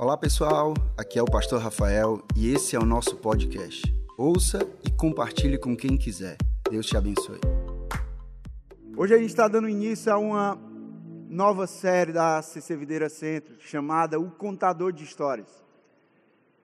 Olá 0.00 0.16
pessoal, 0.16 0.74
aqui 0.96 1.18
é 1.18 1.22
o 1.22 1.24
Pastor 1.24 1.60
Rafael 1.60 2.22
e 2.36 2.54
esse 2.54 2.76
é 2.76 2.78
o 2.78 2.84
nosso 2.84 3.16
podcast. 3.16 3.82
Ouça 4.16 4.60
e 4.86 4.92
compartilhe 4.92 5.58
com 5.58 5.76
quem 5.76 5.98
quiser. 5.98 6.36
Deus 6.70 6.86
te 6.86 6.96
abençoe. 6.96 7.40
Hoje 8.96 9.14
a 9.14 9.18
gente 9.18 9.30
está 9.30 9.48
dando 9.48 9.68
início 9.68 10.12
a 10.12 10.16
uma 10.16 10.56
nova 11.28 11.66
série 11.66 12.12
da 12.12 12.40
CC 12.42 12.76
Videira 12.76 13.08
Centro 13.08 13.56
chamada 13.58 14.20
O 14.20 14.30
Contador 14.30 14.92
de 14.92 15.02
Histórias. 15.02 15.48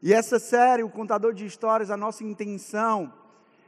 E 0.01 0.15
essa 0.15 0.39
série, 0.39 0.85
O 0.85 0.89
Contador 0.89 1.35
de 1.35 1.45
Histórias, 1.45 1.91
a 1.91 1.97
nossa 1.97 2.23
intenção 2.23 3.13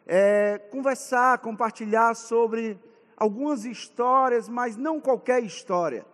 é 0.07 0.59
conversar, 0.71 1.39
compartilhar 1.39 2.15
sobre 2.15 2.79
algumas 3.17 3.65
histórias, 3.65 4.49
mas 4.49 4.77
não 4.77 5.01
qualquer 5.01 5.43
história. 5.43 6.07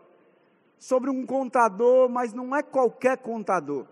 Sobre 0.83 1.11
um 1.11 1.25
contador, 1.25 2.09
mas 2.09 2.33
não 2.33 2.57
é 2.57 2.61
qualquer 2.61 3.17
contador. 3.19 3.87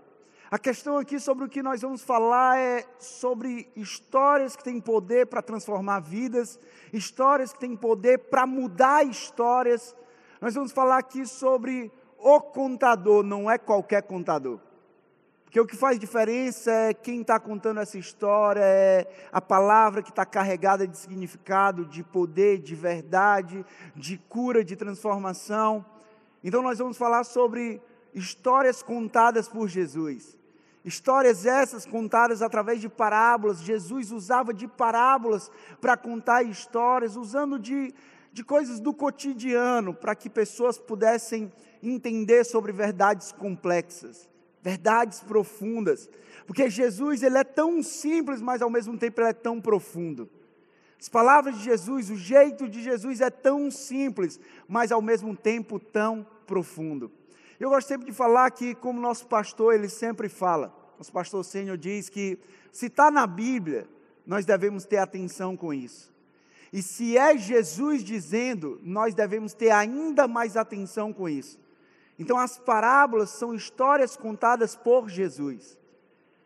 A 0.51 0.59
questão 0.59 0.99
aqui 0.99 1.21
sobre 1.21 1.45
o 1.45 1.49
que 1.49 1.63
nós 1.63 1.81
vamos 1.83 2.03
falar 2.03 2.59
é 2.59 2.85
sobre 2.99 3.71
histórias 3.77 4.57
que 4.57 4.65
têm 4.65 4.81
poder 4.81 5.29
para 5.29 5.41
transformar 5.41 6.01
vidas, 6.01 6.59
histórias 6.93 7.53
que 7.53 7.61
têm 7.61 7.77
poder 7.77 8.19
para 8.19 8.45
mudar 8.45 9.07
histórias. 9.07 9.95
Nós 10.41 10.53
vamos 10.53 10.73
falar 10.73 10.99
aqui 10.99 11.25
sobre 11.25 11.93
o 12.19 12.41
contador, 12.41 13.23
não 13.23 13.49
é 13.49 13.57
qualquer 13.57 14.03
contador. 14.03 14.59
Porque 15.45 15.61
o 15.61 15.67
que 15.67 15.77
faz 15.77 15.97
diferença 15.97 16.73
é 16.73 16.93
quem 16.93 17.21
está 17.21 17.39
contando 17.39 17.79
essa 17.79 17.99
história, 17.99 18.65
é 18.65 19.29
a 19.31 19.41
palavra 19.41 20.03
que 20.03 20.11
está 20.11 20.27
carregada 20.27 20.89
de 20.89 20.99
significado, 20.99 21.85
de 21.85 22.03
poder, 22.03 22.59
de 22.59 22.75
verdade, 22.75 23.65
de 23.95 24.19
cura, 24.19 24.65
de 24.65 24.75
transformação. 24.75 25.87
Então 26.43 26.63
nós 26.63 26.79
vamos 26.79 26.97
falar 26.97 27.25
sobre 27.25 27.81
histórias 28.15 28.83
contadas 28.83 29.49
por 29.49 29.69
Jesus. 29.69 30.37
Histórias 30.85 31.45
essas 31.45 31.85
contadas 31.85 32.41
através 32.41 32.81
de 32.81 32.89
parábolas. 32.89 33.61
Jesus 33.61 34.11
usava 34.11 34.55
de 34.55 34.67
parábolas 34.67 35.51
para 35.81 35.97
contar 35.97 36.43
histórias, 36.43 37.17
usando 37.17 37.59
de, 37.59 37.95
de 38.33 38.43
coisas 38.43 38.81
do 38.81 38.95
cotidiano, 38.95 39.93
para 39.93 40.15
que 40.15 40.31
pessoas 40.31 40.79
pudessem 40.79 41.53
entender 41.83 42.45
sobre 42.45 42.73
verdades 42.73 43.31
complexas, 43.31 44.27
verdades 44.63 45.21
profundas. 45.21 46.09
Porque 46.47 46.71
Jesus, 46.71 47.23
ele 47.23 47.37
é 47.37 47.45
tão 47.45 47.83
simples, 47.83 48.41
mas 48.41 48.63
ao 48.63 48.71
mesmo 48.71 48.97
tempo 48.97 49.21
ele 49.21 49.29
é 49.29 49.35
tão 49.35 49.61
profundo. 49.61 50.31
As 51.01 51.09
palavras 51.09 51.57
de 51.57 51.65
Jesus, 51.65 52.11
o 52.11 52.17
jeito 52.17 52.69
de 52.69 52.83
Jesus 52.83 53.23
é 53.23 53.31
tão 53.31 53.71
simples, 53.71 54.39
mas 54.69 54.93
ao 54.93 55.01
mesmo 55.01 55.35
tempo 55.35 55.79
tão 55.79 56.27
profundo. 56.47 57.11
Eu 57.59 57.71
gosto 57.71 57.89
sempre 57.89 58.07
de 58.07 58.13
falar 58.13 58.51
que, 58.51 58.75
como 58.75 59.01
nosso 59.01 59.27
pastor, 59.27 59.75
ele 59.75 59.89
sempre 59.89 60.29
fala, 60.29 60.75
nosso 60.99 61.11
pastor 61.11 61.43
Senhor 61.43 61.79
diz 61.79 62.11
que 62.11 62.39
se 62.71 62.87
está 62.87 63.11
na 63.11 63.27
Bíblia, 63.27 63.89
nós 64.27 64.45
devemos 64.45 64.85
ter 64.85 64.99
atenção 64.99 65.57
com 65.57 65.73
isso. 65.73 66.13
E 66.73 66.83
se 66.83 67.17
é 67.17 67.37
Jesus 67.37 68.05
dizendo, 68.05 68.79
nós 68.83 69.15
devemos 69.15 69.55
ter 69.55 69.71
ainda 69.71 70.29
mais 70.29 70.57
atenção 70.57 71.13
com 71.13 71.29
isso. 71.29 71.59
Então, 72.19 72.37
as 72.37 72.59
parábolas 72.59 73.31
são 73.31 73.55
histórias 73.55 74.17
contadas 74.17 74.77
por 74.77 75.09
Jesus, 75.09 75.79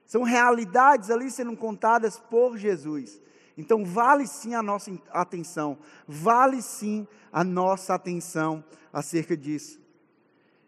são 0.06 0.22
realidades 0.22 1.10
ali 1.10 1.28
sendo 1.28 1.56
contadas 1.56 2.20
por 2.20 2.56
Jesus. 2.56 3.20
Então, 3.56 3.84
vale 3.84 4.26
sim 4.26 4.54
a 4.54 4.62
nossa 4.62 4.92
atenção, 5.10 5.78
vale 6.06 6.60
sim 6.60 7.06
a 7.32 7.44
nossa 7.44 7.94
atenção 7.94 8.64
acerca 8.92 9.36
disso. 9.36 9.80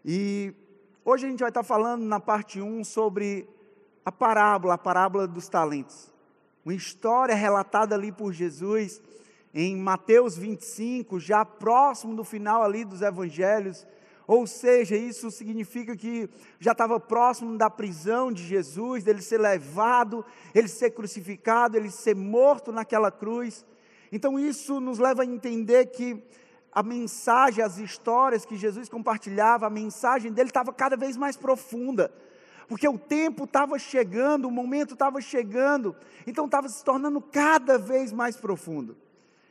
E 0.04 0.54
hoje 1.04 1.26
a 1.26 1.28
gente 1.28 1.40
vai 1.40 1.48
estar 1.48 1.64
falando 1.64 2.04
na 2.04 2.20
parte 2.20 2.60
1 2.60 2.84
sobre 2.84 3.48
a 4.04 4.12
parábola, 4.12 4.74
a 4.74 4.78
parábola 4.78 5.26
dos 5.26 5.48
talentos. 5.48 6.12
Uma 6.64 6.74
história 6.74 7.34
relatada 7.34 7.94
ali 7.94 8.12
por 8.12 8.32
Jesus 8.32 9.02
em 9.52 9.76
Mateus 9.76 10.36
25, 10.36 11.18
já 11.18 11.44
próximo 11.44 12.14
do 12.14 12.22
final 12.22 12.62
ali 12.62 12.84
dos 12.84 13.02
evangelhos, 13.02 13.86
ou 14.26 14.46
seja, 14.46 14.96
isso 14.96 15.30
significa 15.30 15.96
que 15.96 16.28
já 16.58 16.72
estava 16.72 16.98
próximo 16.98 17.56
da 17.56 17.70
prisão 17.70 18.32
de 18.32 18.44
Jesus, 18.44 19.04
dele 19.04 19.22
ser 19.22 19.38
levado, 19.38 20.24
ele 20.52 20.66
ser 20.66 20.90
crucificado, 20.90 21.76
ele 21.76 21.90
ser 21.90 22.16
morto 22.16 22.72
naquela 22.72 23.10
cruz. 23.10 23.64
Então 24.10 24.38
isso 24.38 24.80
nos 24.80 24.98
leva 24.98 25.22
a 25.22 25.26
entender 25.26 25.86
que 25.86 26.20
a 26.72 26.82
mensagem, 26.82 27.64
as 27.64 27.78
histórias 27.78 28.44
que 28.44 28.56
Jesus 28.56 28.88
compartilhava, 28.88 29.66
a 29.66 29.70
mensagem 29.70 30.32
dele 30.32 30.50
estava 30.50 30.72
cada 30.72 30.96
vez 30.96 31.16
mais 31.16 31.36
profunda. 31.36 32.12
Porque 32.68 32.88
o 32.88 32.98
tempo 32.98 33.44
estava 33.44 33.78
chegando, 33.78 34.48
o 34.48 34.50
momento 34.50 34.94
estava 34.94 35.20
chegando, 35.20 35.94
então 36.26 36.46
estava 36.46 36.68
se 36.68 36.84
tornando 36.84 37.20
cada 37.20 37.78
vez 37.78 38.12
mais 38.12 38.36
profundo. 38.36 38.96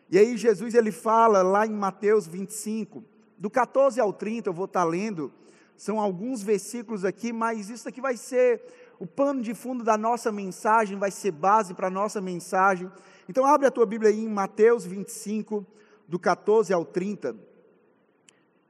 E 0.09 0.19
aí 0.19 0.36
Jesus 0.36 0.75
ele 0.75 0.92
fala 0.92 1.42
lá 1.42 1.66
em 1.66 1.72
Mateus 1.72 2.28
25, 2.28 3.03
do 3.38 3.50
14 3.50 4.00
ao 4.00 4.13
30, 4.13 4.50
eu 4.50 4.53
vou 4.53 4.66
estar 4.66 4.84
lendo, 4.84 5.31
são 5.78 6.00
alguns 6.00 6.41
versículos 6.41 7.03
aqui, 7.03 7.34
mas 7.34 7.69
isso 7.69 7.88
aqui 7.88 8.00
vai 8.00 8.16
ser 8.16 8.62
o 9.00 9.06
pano 9.06 9.41
de 9.41 9.53
fundo 9.53 9.84
da 9.84 9.97
nossa 9.97 10.31
mensagem, 10.31 10.97
vai 10.97 11.12
ser 11.12 11.31
base 11.31 11.74
para 11.74 11.88
a 11.88 11.91
nossa 11.91 12.22
mensagem. 12.22 12.90
Então, 13.28 13.45
abre 13.45 13.68
a 13.68 13.72
tua 13.72 13.85
Bíblia 13.85 14.09
aí 14.09 14.19
em 14.19 14.29
Mateus 14.29 14.85
25, 14.85 15.66
do 16.07 16.18
14 16.18 16.74
ao 16.74 16.85
30. 16.85 17.35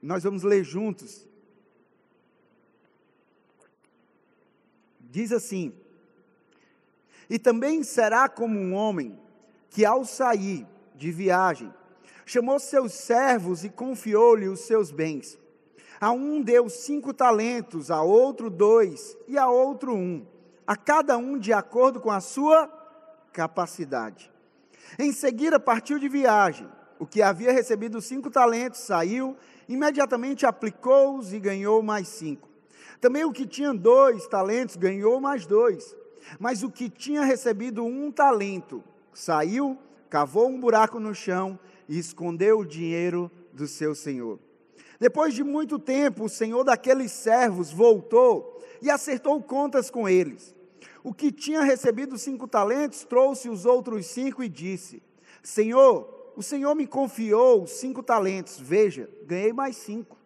Nós 0.02 0.24
vamos 0.24 0.44
ler 0.44 0.64
juntos. 0.64 1.28
Diz 5.00 5.32
assim: 5.32 5.74
E 7.30 7.38
também 7.38 7.84
será 7.84 8.28
como 8.28 8.58
um 8.58 8.74
homem 8.74 9.20
que, 9.70 9.86
ao 9.86 10.06
sair 10.06 10.66
de 10.96 11.12
viagem, 11.12 11.74
chamou 12.26 12.60
seus 12.60 12.94
servos 12.94 13.64
e 13.64 13.70
confiou-lhe 13.70 14.48
os 14.48 14.62
seus 14.62 14.92
bens. 14.92 15.40
A 16.02 16.12
um 16.12 16.42
deu 16.42 16.68
cinco 16.70 17.14
talentos, 17.14 17.90
a 17.90 18.02
outro 18.02 18.50
dois 18.50 19.16
e 19.28 19.38
a 19.38 19.48
outro 19.48 19.96
um, 19.96 20.26
a 20.68 20.76
cada 20.76 21.18
um 21.18 21.38
de 21.38 21.54
acordo 21.54 22.02
com 22.02 22.12
a 22.12 22.20
sua 22.20 22.68
capacidade. 23.32 24.32
Em 24.98 25.12
seguida 25.12 25.60
partiu 25.60 26.00
de 26.00 26.10
viagem. 26.10 26.68
O 26.98 27.06
que 27.06 27.22
havia 27.22 27.52
recebido 27.52 28.02
cinco 28.02 28.32
talentos 28.32 28.80
saiu, 28.80 29.36
imediatamente 29.68 30.46
aplicou-os 30.46 31.34
e 31.34 31.40
ganhou 31.40 31.82
mais 31.84 32.08
cinco. 32.08 32.50
Também 33.02 33.26
o 33.26 33.32
que 33.32 33.46
tinha 33.46 33.74
dois 33.74 34.28
talentos 34.28 34.76
ganhou 34.76 35.20
mais 35.20 35.46
dois. 35.46 35.96
Mas 36.40 36.64
o 36.64 36.72
que 36.72 36.90
tinha 36.90 37.24
recebido 37.24 37.84
um 37.84 38.12
talento 38.12 38.84
saiu, 39.14 39.78
cavou 40.10 40.50
um 40.50 40.60
buraco 40.60 41.00
no 41.00 41.14
chão 41.14 41.60
e 41.88 41.98
escondeu 41.98 42.60
o 42.60 42.66
dinheiro 42.66 43.32
do 43.54 43.68
seu 43.68 43.94
senhor. 43.94 44.40
Depois 45.00 45.34
de 45.34 45.44
muito 45.44 45.78
tempo, 45.78 46.26
o 46.26 46.30
senhor 46.30 46.64
daqueles 46.64 47.12
servos 47.12 47.72
voltou 47.72 48.64
e 48.82 48.90
acertou 48.90 49.42
contas 49.42 49.90
com 49.90 50.08
eles. 50.08 50.56
O 51.04 51.14
que 51.14 51.32
tinha 51.32 51.62
recebido 51.62 52.18
cinco 52.18 52.48
talentos 52.48 53.04
trouxe 53.04 53.50
os 53.50 53.66
outros 53.66 54.08
cinco 54.08 54.44
e 54.44 54.50
disse: 54.50 55.04
Senhor, 55.44 56.32
o 56.36 56.42
senhor 56.42 56.76
me 56.76 56.88
confiou 56.88 57.68
cinco 57.68 58.02
talentos, 58.02 58.60
veja, 58.60 59.10
ganhei 59.26 59.54
mais 59.54 59.78
cinco. 59.78 60.18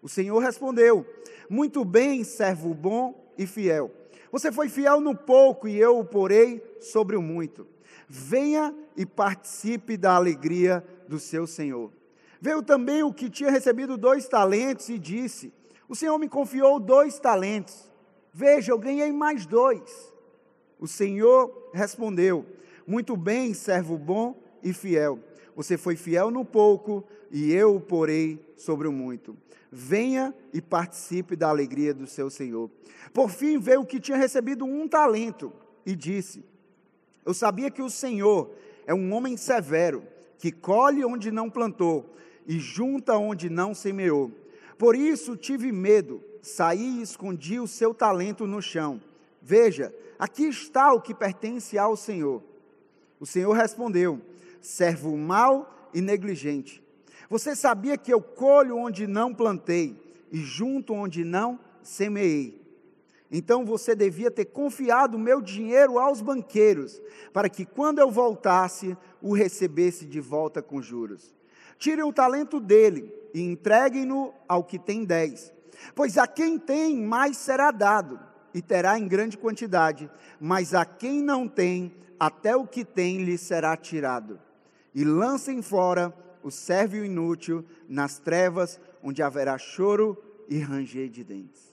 O 0.00 0.08
senhor 0.08 0.38
respondeu: 0.38 1.04
Muito 1.50 1.84
bem, 1.84 2.24
servo 2.24 2.72
bom 2.72 3.32
e 3.36 3.46
fiel. 3.46 3.90
Você 4.32 4.50
foi 4.50 4.68
fiel 4.68 5.00
no 5.00 5.14
pouco 5.14 5.68
e 5.68 5.78
eu 5.78 5.98
o 5.98 6.04
porei 6.04 6.62
sobre 6.80 7.16
o 7.16 7.22
muito. 7.22 7.66
Venha 8.08 8.74
e 8.96 9.04
participe 9.04 9.96
da 9.96 10.14
alegria 10.14 10.84
do 11.08 11.18
seu 11.18 11.46
Senhor. 11.46 11.92
Veio 12.40 12.62
também 12.62 13.02
o 13.02 13.12
que 13.12 13.28
tinha 13.28 13.50
recebido 13.50 13.96
dois 13.96 14.28
talentos 14.28 14.88
e 14.88 14.98
disse: 14.98 15.52
O 15.88 15.94
Senhor 15.94 16.18
me 16.18 16.28
confiou 16.28 16.78
dois 16.78 17.18
talentos. 17.18 17.90
Veja, 18.32 18.72
eu 18.72 18.78
ganhei 18.78 19.10
mais 19.10 19.46
dois. 19.46 20.12
O 20.78 20.86
Senhor 20.86 21.70
respondeu: 21.72 22.46
Muito 22.86 23.16
bem, 23.16 23.54
servo 23.54 23.98
bom 23.98 24.40
e 24.62 24.72
fiel. 24.72 25.18
Você 25.56 25.76
foi 25.78 25.96
fiel 25.96 26.30
no 26.30 26.44
pouco 26.44 27.02
e 27.30 27.52
eu 27.52 27.76
o 27.76 27.80
porei 27.80 28.38
sobre 28.56 28.86
o 28.86 28.92
muito. 28.92 29.36
Venha 29.72 30.34
e 30.52 30.60
participe 30.60 31.34
da 31.34 31.48
alegria 31.48 31.92
do 31.92 32.06
seu 32.06 32.30
Senhor. 32.30 32.70
Por 33.12 33.30
fim, 33.30 33.58
veio 33.58 33.80
o 33.80 33.86
que 33.86 33.98
tinha 33.98 34.16
recebido 34.16 34.64
um 34.64 34.86
talento 34.86 35.52
e 35.84 35.96
disse: 35.96 36.44
eu 37.26 37.34
sabia 37.34 37.70
que 37.72 37.82
o 37.82 37.90
Senhor 37.90 38.52
é 38.86 38.94
um 38.94 39.12
homem 39.12 39.36
severo, 39.36 40.04
que 40.38 40.52
colhe 40.52 41.04
onde 41.04 41.32
não 41.32 41.50
plantou 41.50 42.14
e 42.46 42.58
junta 42.60 43.18
onde 43.18 43.50
não 43.50 43.74
semeou. 43.74 44.30
Por 44.78 44.94
isso 44.94 45.36
tive 45.36 45.72
medo, 45.72 46.22
saí 46.40 46.98
e 46.98 47.02
escondi 47.02 47.58
o 47.58 47.66
seu 47.66 47.92
talento 47.92 48.46
no 48.46 48.62
chão. 48.62 49.00
Veja, 49.42 49.92
aqui 50.16 50.44
está 50.44 50.92
o 50.92 51.00
que 51.00 51.12
pertence 51.12 51.76
ao 51.76 51.96
Senhor. 51.96 52.42
O 53.18 53.26
Senhor 53.26 53.52
respondeu: 53.52 54.20
servo 54.60 55.16
mau 55.16 55.88
e 55.92 56.00
negligente. 56.00 56.80
Você 57.28 57.56
sabia 57.56 57.98
que 57.98 58.12
eu 58.12 58.20
colho 58.20 58.76
onde 58.76 59.06
não 59.08 59.34
plantei 59.34 60.00
e 60.30 60.38
junto 60.38 60.94
onde 60.94 61.24
não 61.24 61.58
semeei. 61.82 62.65
Então 63.30 63.64
você 63.64 63.94
devia 63.94 64.30
ter 64.30 64.46
confiado 64.46 65.18
meu 65.18 65.40
dinheiro 65.40 65.98
aos 65.98 66.20
banqueiros, 66.20 67.00
para 67.32 67.48
que 67.48 67.64
quando 67.64 67.98
eu 67.98 68.10
voltasse, 68.10 68.96
o 69.20 69.34
recebesse 69.34 70.06
de 70.06 70.20
volta 70.20 70.62
com 70.62 70.80
juros. 70.80 71.34
Tirem 71.78 72.04
o 72.04 72.12
talento 72.12 72.60
dele 72.60 73.12
e 73.34 73.40
entreguem-no 73.42 74.32
ao 74.48 74.62
que 74.64 74.78
tem 74.78 75.04
dez. 75.04 75.52
Pois 75.94 76.16
a 76.16 76.26
quem 76.26 76.58
tem, 76.58 76.96
mais 76.96 77.36
será 77.36 77.70
dado, 77.70 78.18
e 78.54 78.62
terá 78.62 78.98
em 78.98 79.06
grande 79.06 79.36
quantidade, 79.36 80.10
mas 80.40 80.72
a 80.72 80.84
quem 80.84 81.20
não 81.20 81.46
tem, 81.46 81.94
até 82.18 82.56
o 82.56 82.66
que 82.66 82.84
tem 82.84 83.22
lhe 83.22 83.36
será 83.36 83.76
tirado. 83.76 84.40
E 84.94 85.04
lancem 85.04 85.60
fora 85.60 86.14
o 86.42 86.50
sérvio 86.50 87.04
inútil 87.04 87.64
nas 87.88 88.18
trevas, 88.18 88.80
onde 89.02 89.22
haverá 89.22 89.58
choro 89.58 90.16
e 90.48 90.58
ranger 90.58 91.08
de 91.10 91.22
dentes. 91.22 91.65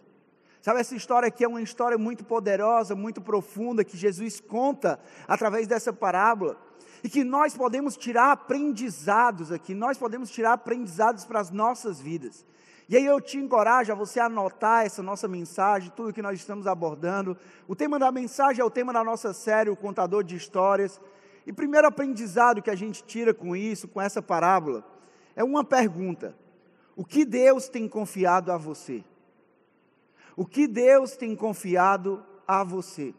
Sabe, 0.64 0.80
essa 0.80 0.96
história 0.96 1.28
aqui 1.28 1.44
é 1.44 1.48
uma 1.48 1.62
história 1.62 1.98
muito 1.98 2.24
poderosa, 2.24 2.96
muito 2.96 3.20
profunda, 3.20 3.84
que 3.84 3.98
Jesus 3.98 4.40
conta 4.40 4.98
através 5.28 5.68
dessa 5.68 5.92
parábola, 5.92 6.56
e 7.04 7.10
que 7.10 7.22
nós 7.22 7.54
podemos 7.54 7.98
tirar 7.98 8.32
aprendizados 8.32 9.52
aqui, 9.52 9.76
nós 9.76 9.98
podemos 9.98 10.32
tirar 10.32 10.54
aprendizados 10.54 11.26
para 11.26 11.42
as 11.42 11.52
nossas 11.52 12.00
vidas. 12.00 12.46
E 12.88 12.96
aí 12.96 13.06
eu 13.06 13.20
te 13.20 13.38
encorajo 13.38 13.92
a 13.92 13.96
você 13.96 14.22
anotar 14.22 14.86
essa 14.86 15.04
nossa 15.04 15.28
mensagem, 15.28 15.92
tudo 15.94 16.14
que 16.14 16.22
nós 16.22 16.40
estamos 16.40 16.66
abordando. 16.66 17.38
O 17.68 17.76
tema 17.76 18.00
da 18.00 18.10
mensagem 18.10 18.62
é 18.62 18.64
o 18.64 18.72
tema 18.72 18.94
da 18.94 19.04
nossa 19.04 19.34
série, 19.34 19.70
o 19.70 19.76
contador 19.76 20.24
de 20.24 20.38
histórias. 20.38 20.98
E 21.46 21.52
primeiro 21.52 21.88
aprendizado 21.88 22.62
que 22.62 22.70
a 22.70 22.76
gente 22.76 23.04
tira 23.04 23.34
com 23.34 23.54
isso, 23.54 23.86
com 23.86 24.02
essa 24.02 24.22
parábola, 24.22 24.82
é 25.36 25.44
uma 25.44 25.66
pergunta: 25.66 26.34
O 26.96 27.04
que 27.04 27.26
Deus 27.26 27.68
tem 27.68 27.86
confiado 27.86 28.50
a 28.50 28.56
você? 28.58 29.04
O 30.36 30.46
que 30.46 30.68
Deus 30.68 31.16
tem 31.16 31.36
confiado 31.36 32.24
a 32.48 32.64
você? 32.64 33.14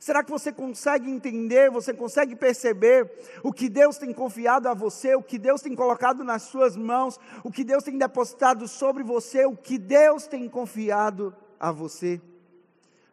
Será 0.00 0.22
que 0.22 0.30
você 0.30 0.52
consegue 0.52 1.10
entender, 1.10 1.70
você 1.70 1.92
consegue 1.92 2.34
perceber 2.34 3.10
o 3.42 3.52
que 3.52 3.68
Deus 3.68 3.98
tem 3.98 4.12
confiado 4.12 4.68
a 4.68 4.74
você, 4.74 5.14
o 5.14 5.22
que 5.22 5.38
Deus 5.38 5.60
tem 5.60 5.74
colocado 5.74 6.24
nas 6.24 6.42
suas 6.42 6.76
mãos, 6.76 7.18
o 7.44 7.50
que 7.50 7.64
Deus 7.64 7.84
tem 7.84 7.98
depositado 7.98 8.66
sobre 8.66 9.02
você, 9.02 9.44
o 9.44 9.56
que 9.56 9.78
Deus 9.78 10.26
tem 10.26 10.48
confiado 10.48 11.34
a 11.58 11.70
você? 11.70 12.20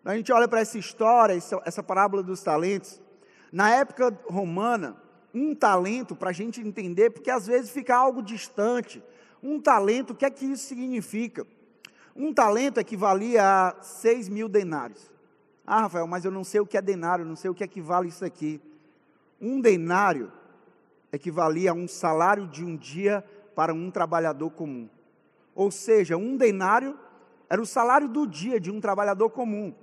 A 0.06 0.16
gente 0.16 0.32
olha 0.32 0.48
para 0.48 0.62
essa 0.62 0.78
história, 0.78 1.38
essa 1.66 1.84
parábola 1.84 2.24
dos 2.24 2.42
talentos. 2.42 3.02
Na 3.52 3.70
época 3.72 4.18
romana, 4.28 4.96
um 5.34 5.54
talento, 5.54 6.16
para 6.16 6.30
a 6.30 6.34
gente 6.34 6.62
entender, 6.62 7.10
porque 7.10 7.30
às 7.30 7.46
vezes 7.46 7.70
fica 7.70 7.96
algo 7.96 8.22
distante. 8.24 9.04
Um 9.44 9.60
talento, 9.60 10.12
o 10.12 10.16
que 10.16 10.26
é 10.26 10.30
que 10.30 10.46
isso 10.46 10.66
significa? 10.66 11.46
Um 12.22 12.34
talento 12.34 12.82
equivalia 12.82 13.42
a 13.42 13.82
6 13.82 14.28
mil 14.28 14.50
denários. 14.50 15.10
Ah, 15.66 15.84
Rafael, 15.84 16.06
mas 16.06 16.26
eu 16.26 16.32
não 16.32 16.44
sei 16.44 16.60
o 16.60 16.66
que 16.66 16.78
é 16.78 16.82
denário, 16.82 17.24
não 17.24 17.38
sei 17.38 17.50
o 17.50 17.54
que 17.56 17.64
equivale 17.64 18.10
isso 18.10 18.26
aqui. 18.26 18.62
Um 19.40 19.62
denário 19.62 20.30
equivalia 21.14 21.72
a 21.72 21.74
um 21.74 21.88
salário 21.88 22.46
de 22.46 22.62
um 22.62 22.76
dia 22.76 23.24
para 23.56 23.74
um 23.74 23.90
trabalhador 23.90 24.50
comum. 24.50 24.90
Ou 25.56 25.72
seja, 25.72 26.18
um 26.18 26.36
denário 26.36 27.00
era 27.50 27.62
o 27.62 27.66
salário 27.66 28.10
do 28.10 28.28
dia 28.28 28.60
de 28.60 28.70
um 28.70 28.82
trabalhador 28.82 29.30
comum. 29.30 29.74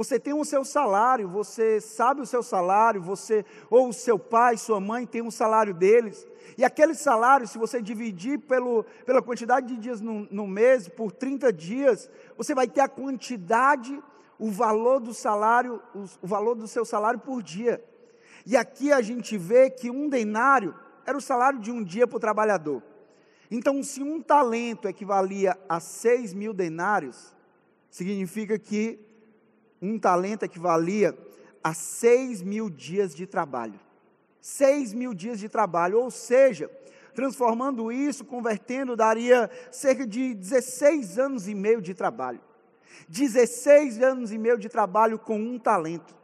Você 0.00 0.18
tem 0.18 0.32
o 0.32 0.46
seu 0.46 0.64
salário, 0.64 1.28
você 1.28 1.78
sabe 1.78 2.22
o 2.22 2.26
seu 2.26 2.42
salário, 2.42 3.02
você 3.02 3.44
ou 3.68 3.90
o 3.90 3.92
seu 3.92 4.18
pai, 4.18 4.56
sua 4.56 4.80
mãe 4.80 5.04
tem 5.04 5.20
um 5.20 5.30
salário 5.30 5.74
deles. 5.74 6.26
E 6.56 6.64
aquele 6.64 6.94
salário, 6.94 7.46
se 7.46 7.58
você 7.58 7.82
dividir 7.82 8.38
pelo, 8.38 8.82
pela 9.04 9.20
quantidade 9.20 9.66
de 9.66 9.76
dias 9.76 10.00
no, 10.00 10.26
no 10.30 10.46
mês, 10.46 10.88
por 10.88 11.12
30 11.12 11.52
dias, 11.52 12.08
você 12.34 12.54
vai 12.54 12.66
ter 12.66 12.80
a 12.80 12.88
quantidade, 12.88 14.02
o 14.38 14.50
valor 14.50 15.00
do 15.00 15.12
salário, 15.12 15.82
o, 15.94 16.06
o 16.22 16.26
valor 16.26 16.54
do 16.54 16.66
seu 16.66 16.86
salário 16.86 17.20
por 17.20 17.42
dia. 17.42 17.84
E 18.46 18.56
aqui 18.56 18.90
a 18.90 19.02
gente 19.02 19.36
vê 19.36 19.68
que 19.68 19.90
um 19.90 20.08
denário 20.08 20.74
era 21.04 21.18
o 21.18 21.20
salário 21.20 21.58
de 21.58 21.70
um 21.70 21.84
dia 21.84 22.06
para 22.06 22.16
o 22.16 22.20
trabalhador. 22.20 22.82
Então, 23.50 23.82
se 23.82 24.02
um 24.02 24.22
talento 24.22 24.88
equivalia 24.88 25.58
a 25.68 25.78
6 25.78 26.32
mil 26.32 26.54
denários, 26.54 27.36
significa 27.90 28.58
que 28.58 29.09
um 29.80 29.98
talento 29.98 30.44
equivalia 30.44 31.16
a 31.62 31.74
6 31.74 32.42
mil 32.42 32.68
dias 32.68 33.14
de 33.14 33.26
trabalho. 33.26 33.78
6 34.40 34.94
mil 34.94 35.12
dias 35.12 35.38
de 35.38 35.48
trabalho, 35.48 36.00
ou 36.00 36.10
seja, 36.10 36.70
transformando 37.14 37.92
isso, 37.92 38.24
convertendo, 38.24 38.96
daria 38.96 39.50
cerca 39.70 40.06
de 40.06 40.34
16 40.34 41.18
anos 41.18 41.48
e 41.48 41.54
meio 41.54 41.82
de 41.82 41.94
trabalho. 41.94 42.40
16 43.08 44.02
anos 44.02 44.32
e 44.32 44.38
meio 44.38 44.58
de 44.58 44.68
trabalho 44.68 45.18
com 45.18 45.38
um 45.38 45.58
talento. 45.58 46.14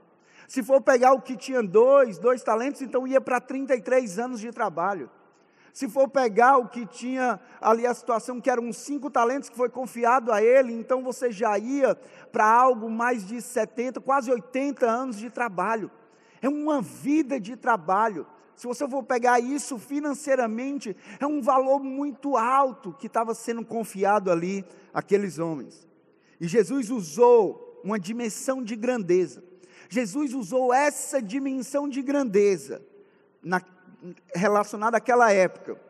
Se 0.49 0.63
for 0.63 0.81
pegar 0.81 1.13
o 1.13 1.21
que 1.21 1.37
tinha 1.37 1.63
dois, 1.63 2.19
dois 2.19 2.43
talentos, 2.43 2.81
então 2.81 3.07
ia 3.07 3.21
para 3.21 3.41
33 3.41 4.19
anos 4.19 4.41
de 4.41 4.53
trabalho. 4.53 5.11
Se 5.77 5.91
for 5.91 6.09
pegar 6.09 6.57
o 6.57 6.69
que 6.69 6.87
tinha 6.87 7.39
ali 7.61 7.87
a 7.87 7.93
situação 7.93 8.41
que 8.41 8.49
eram 8.49 8.73
cinco 8.73 9.11
talentos 9.11 9.51
que 9.51 9.57
foi 9.59 9.69
confiado 9.69 10.33
a 10.33 10.43
ele, 10.43 10.73
então 10.73 11.03
você 11.03 11.31
já 11.31 11.59
ia 11.59 11.95
para 12.33 12.51
algo 12.51 12.89
mais 12.89 13.27
de 13.27 13.43
70, 13.43 14.01
quase 14.01 14.33
80 14.33 14.87
anos 14.87 15.19
de 15.19 15.29
trabalho. 15.29 15.91
É 16.41 16.49
uma 16.49 16.81
vida 16.81 17.39
de 17.39 17.57
trabalho. 17.57 18.27
Se 18.55 18.67
você 18.67 18.89
for 18.89 19.03
pegar 19.03 19.39
isso 19.39 19.79
financeiramente, 19.79 20.97
é 21.21 21.27
um 21.27 21.43
valor 21.43 21.85
muito 21.85 22.39
alto 22.39 22.95
que 22.95 23.07
estava 23.07 23.35
sendo 23.35 23.63
confiado 23.63 24.31
ali 24.31 24.65
àqueles 24.95 25.39
homens. 25.39 25.87
E 26.41 26.49
Jesus 26.49 26.89
usou 26.89 27.83
uma 27.85 28.01
dimensão 28.01 28.63
de 28.63 28.77
grandeza. 28.77 29.45
Jesus 29.91 30.33
usou 30.33 30.73
essa 30.73 31.21
dimensão 31.21 31.87
de 31.87 32.01
grandeza 32.01 32.81
na, 33.43 33.61
relacionada 34.35 34.97
àquela 34.97 35.33
época, 35.33 35.81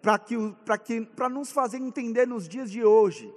para 0.00 0.18
que, 0.18 0.36
que, 0.84 1.08
nos 1.30 1.52
fazer 1.52 1.78
entender 1.78 2.26
nos 2.26 2.48
dias 2.48 2.70
de 2.70 2.84
hoje, 2.84 3.32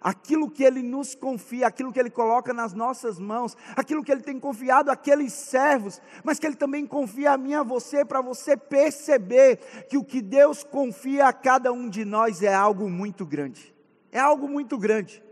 aquilo 0.00 0.50
que 0.50 0.64
Ele 0.64 0.82
nos 0.82 1.14
confia, 1.14 1.66
aquilo 1.66 1.92
que 1.92 2.00
Ele 2.00 2.10
coloca 2.10 2.52
nas 2.52 2.72
nossas 2.72 3.18
mãos, 3.18 3.56
aquilo 3.76 4.02
que 4.02 4.10
Ele 4.10 4.22
tem 4.22 4.38
confiado 4.38 4.90
àqueles 4.90 5.32
servos, 5.32 6.00
mas 6.24 6.38
que 6.38 6.46
Ele 6.46 6.56
também 6.56 6.86
confia 6.86 7.32
a 7.32 7.38
mim 7.38 7.54
a 7.54 7.62
você, 7.62 8.04
para 8.04 8.20
você 8.20 8.56
perceber 8.56 9.58
que 9.88 9.96
o 9.96 10.04
que 10.04 10.20
Deus 10.20 10.64
confia 10.64 11.26
a 11.26 11.32
cada 11.32 11.72
um 11.72 11.88
de 11.88 12.04
nós 12.04 12.42
é 12.42 12.52
algo 12.52 12.88
muito 12.88 13.24
grande. 13.24 13.74
É 14.10 14.18
algo 14.18 14.48
muito 14.48 14.78
grande. 14.78 15.22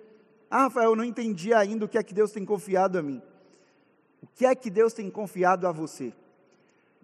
Ah, 0.51 0.65
Rafael, 0.65 0.91
eu 0.91 0.97
não 0.97 1.05
entendi 1.05 1.53
ainda 1.53 1.85
o 1.85 1.89
que 1.89 1.99
é 1.99 2.03
que 2.03 2.15
Deus 2.15 2.31
tem 2.31 2.45
confiado 2.45 2.99
a 2.99 3.03
mim. 3.03 3.21
O 4.23 4.27
que 4.27 4.47
é 4.47 4.55
que 4.55 4.71
Deus 4.71 4.93
tem 4.93 5.11
confiado 5.11 5.67
a 5.67 5.73
você? 5.73 6.13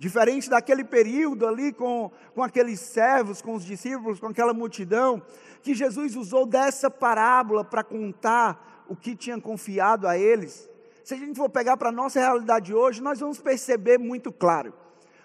Diferente 0.02 0.50
daquele 0.50 0.82
período 0.82 1.46
ali 1.46 1.72
com, 1.72 2.10
com 2.34 2.42
aqueles 2.42 2.80
servos, 2.80 3.40
com 3.40 3.54
os 3.54 3.64
discípulos, 3.64 4.18
com 4.18 4.26
aquela 4.26 4.52
multidão, 4.52 5.22
que 5.62 5.76
Jesus 5.76 6.16
usou 6.16 6.44
dessa 6.44 6.90
parábola 6.90 7.64
para 7.64 7.84
contar 7.84 8.84
o 8.88 8.96
que 8.96 9.14
tinha 9.14 9.40
confiado 9.40 10.08
a 10.08 10.18
eles. 10.18 10.68
Se 11.04 11.14
a 11.14 11.16
gente 11.16 11.36
for 11.36 11.48
pegar 11.48 11.76
para 11.76 11.90
a 11.90 11.92
nossa 11.92 12.18
realidade 12.18 12.74
hoje, 12.74 13.00
nós 13.00 13.20
vamos 13.20 13.40
perceber 13.40 13.96
muito 13.96 14.32
claro. 14.32 14.74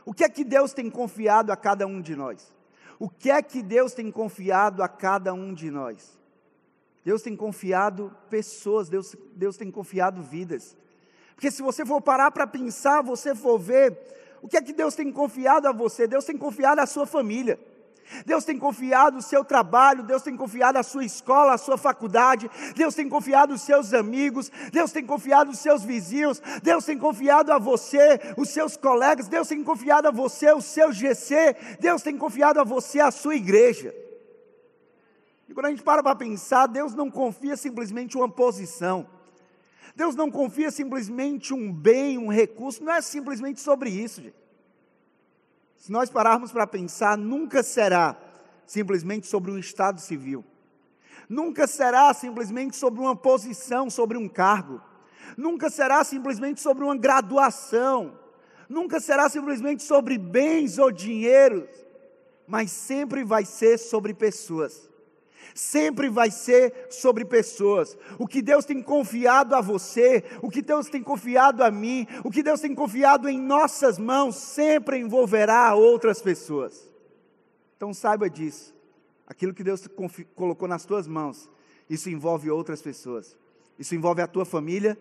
O 0.05 0.13
que 0.13 0.24
é 0.24 0.29
que 0.29 0.43
Deus 0.43 0.74
tem 0.74 0.91
confiado 0.91 1.51
a 1.51 1.57
cada 1.57 1.88
um 1.88 2.00
de 2.00 2.15
nós? 2.15 2.53
O 3.00 3.10
que 3.10 3.31
é 3.31 3.41
que 3.41 3.63
Deus 3.63 3.96
tem 3.96 4.12
confiado 4.12 4.84
a 4.84 4.88
cada 4.88 5.34
um 5.34 5.55
de 5.55 5.72
nós? 5.72 6.15
Deus 7.03 7.24
tem 7.24 7.36
confiado 7.36 8.15
pessoas, 8.29 8.89
Deus, 8.89 9.15
Deus 9.36 9.57
tem 9.57 9.72
confiado 9.72 10.22
vidas. 10.22 10.77
Porque 11.34 11.50
se 11.50 11.63
você 11.63 11.84
for 11.84 12.00
parar 12.00 12.29
para 12.31 12.46
pensar, 12.46 13.01
você 13.01 13.34
for 13.36 13.60
ver, 13.60 13.96
o 14.41 14.48
que 14.48 14.58
é 14.58 14.62
que 14.62 14.74
Deus 14.74 14.96
tem 14.96 15.12
confiado 15.12 15.67
a 15.67 15.72
você? 15.72 16.08
Deus 16.08 16.25
tem 16.25 16.38
confiado 16.38 16.79
a 16.82 16.86
sua 16.86 17.06
família. 17.06 17.60
Deus 18.25 18.46
tem 18.46 18.58
confiado 18.58 19.17
o 19.17 19.22
seu 19.22 19.44
trabalho, 19.44 20.03
Deus 20.03 20.22
tem 20.22 20.36
confiado 20.36 20.77
a 20.77 20.84
sua 20.84 21.03
escola, 21.03 21.53
a 21.53 21.58
sua 21.58 21.77
faculdade, 21.77 22.50
Deus 22.75 22.96
tem 22.96 23.10
confiado 23.10 23.53
os 23.53 23.62
seus 23.62 23.94
amigos, 23.94 24.50
Deus 24.72 24.91
tem 24.91 25.06
confiado 25.06 25.51
os 25.51 25.60
seus 25.60 25.84
vizinhos, 25.84 26.41
Deus 26.63 26.86
tem 26.86 26.98
confiado 26.98 27.51
a 27.51 27.60
você, 27.60 28.20
os 28.38 28.50
seus 28.50 28.77
colegas, 28.77 29.27
Deus 29.27 29.48
tem 29.48 29.63
confiado 29.63 30.08
a 30.08 30.12
você, 30.12 30.51
o 30.53 30.62
seu 30.62 30.91
GC, 30.91 31.56
Deus 31.79 32.01
tem 32.01 32.17
confiado 32.17 32.60
a 32.60 32.63
você, 32.63 33.00
a 33.00 33.12
sua 33.12 33.36
igreja. 33.36 33.94
E 35.50 35.53
quando 35.53 35.67
a 35.67 35.70
gente 35.70 35.84
para 35.84 36.03
para 36.03 36.15
pensar, 36.15 36.67
Deus 36.67 36.94
não 36.94 37.10
confia 37.10 37.56
simplesmente 37.56 38.17
uma 38.17 38.29
posição. 38.29 39.17
Deus 39.98 40.16
não 40.16 40.30
confia 40.30 40.70
simplesmente 40.70 41.56
um 41.56 41.74
bem, 41.74 42.20
um 42.20 42.32
recurso, 42.32 42.84
não 42.84 42.94
é 42.94 43.01
simplesmente 43.01 43.60
sobre 43.60 43.89
isso, 43.89 44.22
gente. 44.22 44.36
Se 45.75 45.92
nós 45.92 46.08
pararmos 46.08 46.51
para 46.51 46.68
pensar, 46.68 47.18
nunca 47.18 47.63
será 47.63 48.16
simplesmente 48.63 49.25
sobre 49.25 49.50
um 49.50 49.58
estado 49.58 50.00
civil. 50.00 50.46
Nunca 51.27 51.66
será 51.66 52.13
simplesmente 52.13 52.75
sobre 52.75 53.00
uma 53.00 53.16
posição, 53.16 53.89
sobre 53.89 54.20
um 54.20 54.30
cargo. 54.30 54.80
Nunca 55.36 55.68
será 55.68 56.04
simplesmente 56.04 56.62
sobre 56.62 56.84
uma 56.84 56.96
graduação. 56.96 58.20
Nunca 58.70 59.00
será 59.00 59.27
simplesmente 59.27 59.82
sobre 59.82 60.16
bens 60.20 60.77
ou 60.77 60.92
dinheiro. 60.92 61.68
Mas 62.46 62.70
sempre 62.70 63.24
vai 63.24 63.46
ser 63.46 63.80
sobre 63.80 64.13
pessoas. 64.13 64.88
Sempre 65.54 66.10
vai 66.10 66.32
ser 66.32 66.88
sobre 66.89 67.25
pessoas. 67.25 67.98
O 68.18 68.27
que 68.27 68.42
Deus 68.42 68.66
tem 68.66 68.82
confiado 68.82 69.56
a 69.56 69.62
você, 69.62 70.24
o 70.42 70.50
que 70.50 70.62
Deus 70.62 70.88
tem 70.88 71.01
confiado 71.01 71.63
a 71.63 71.72
mim, 71.72 72.08
o 72.24 72.32
que 72.32 72.44
Deus 72.44 72.60
tem 72.60 72.74
confiado 72.74 73.27
em 73.30 73.39
nossas 73.39 73.98
mãos, 73.98 74.36
sempre 74.36 74.98
envolverá 74.98 75.74
outras 75.75 76.22
pessoas. 76.22 76.89
Então 77.75 77.94
saiba 77.94 78.30
disso. 78.30 78.75
Aquilo 79.27 79.54
que 79.54 79.63
Deus 79.63 79.88
colocou 80.36 80.68
nas 80.68 80.86
tuas 80.86 81.08
mãos, 81.08 81.50
isso 81.89 82.10
envolve 82.10 82.50
outras 82.50 82.82
pessoas. 82.82 83.38
Isso 83.77 83.94
envolve 83.94 84.22
a 84.22 84.27
tua 84.27 84.46
família, 84.46 84.98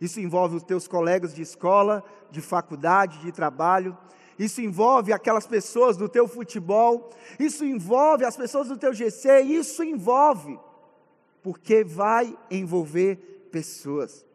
isso 0.00 0.20
envolve 0.20 0.56
os 0.56 0.62
teus 0.62 0.88
colegas 0.88 1.34
de 1.34 1.42
escola, 1.42 2.02
de 2.30 2.40
faculdade, 2.40 3.18
de 3.20 3.32
trabalho, 3.32 3.96
isso 4.38 4.60
envolve 4.60 5.12
aquelas 5.12 5.46
pessoas 5.46 5.96
do 5.96 6.08
teu 6.08 6.28
futebol, 6.28 7.10
isso 7.38 7.64
envolve 7.64 8.24
as 8.24 8.36
pessoas 8.36 8.68
do 8.68 8.76
teu 8.76 8.92
GC, 8.92 9.40
isso 9.42 9.82
envolve, 9.82 10.58
porque 11.42 11.82
vai 11.82 12.36
envolver 12.50 13.48
pessoas. 13.50 14.26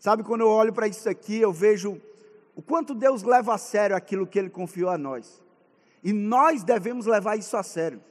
Sabe, 0.00 0.22
quando 0.24 0.40
eu 0.40 0.48
olho 0.48 0.72
para 0.72 0.88
isso 0.88 1.08
aqui, 1.08 1.40
eu 1.40 1.52
vejo 1.52 2.00
o 2.56 2.62
quanto 2.62 2.94
Deus 2.94 3.22
leva 3.22 3.54
a 3.54 3.58
sério 3.58 3.94
aquilo 3.94 4.26
que 4.26 4.38
Ele 4.38 4.50
confiou 4.50 4.90
a 4.90 4.98
nós. 4.98 5.42
E 6.02 6.12
nós 6.12 6.64
devemos 6.64 7.06
levar 7.06 7.36
isso 7.36 7.56
a 7.56 7.62
sério. 7.62 8.02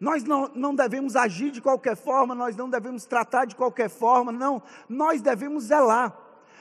Nós 0.00 0.22
não, 0.24 0.50
não 0.54 0.74
devemos 0.74 1.16
agir 1.16 1.50
de 1.50 1.60
qualquer 1.60 1.96
forma, 1.96 2.34
nós 2.34 2.54
não 2.54 2.68
devemos 2.68 3.04
tratar 3.04 3.46
de 3.46 3.56
qualquer 3.56 3.88
forma, 3.88 4.30
não. 4.30 4.62
Nós 4.88 5.20
devemos 5.20 5.64
zelar. 5.64 6.16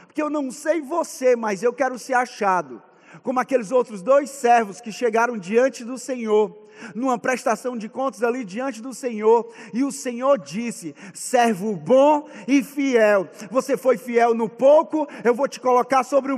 Porque 0.06 0.22
eu 0.22 0.30
não 0.30 0.50
sei 0.52 0.82
você, 0.82 1.36
mas 1.36 1.62
eu 1.62 1.74
quero 1.74 2.00
ser 2.00 2.14
achado 2.14 2.82
como 3.24 3.40
aqueles 3.40 3.72
outros 3.72 4.02
dois 4.02 4.30
servos 4.30 4.82
que 4.82 4.92
chegaram 4.92 5.38
diante 5.38 5.84
do 5.84 5.98
Senhor 5.98 6.67
numa 6.96 7.18
prestação 7.18 7.78
de 7.78 7.90
contas 7.90 8.24
ali 8.24 8.44
diante 8.44 8.82
do 8.82 8.94
Senhor, 8.94 9.52
e 9.74 9.84
o 9.84 9.92
Senhor 9.92 10.38
disse: 10.40 10.96
servo 11.14 11.76
bom 11.76 12.28
e 12.48 12.64
fiel, 12.64 13.28
você 13.52 13.78
foi 13.78 13.98
fiel 13.98 14.34
no 14.34 14.50
pouco, 14.50 15.08
eu 15.24 15.34
vou 15.36 15.48
te 15.48 15.60
colocar 15.60 16.04
sobre 16.04 16.32
o 16.32 16.38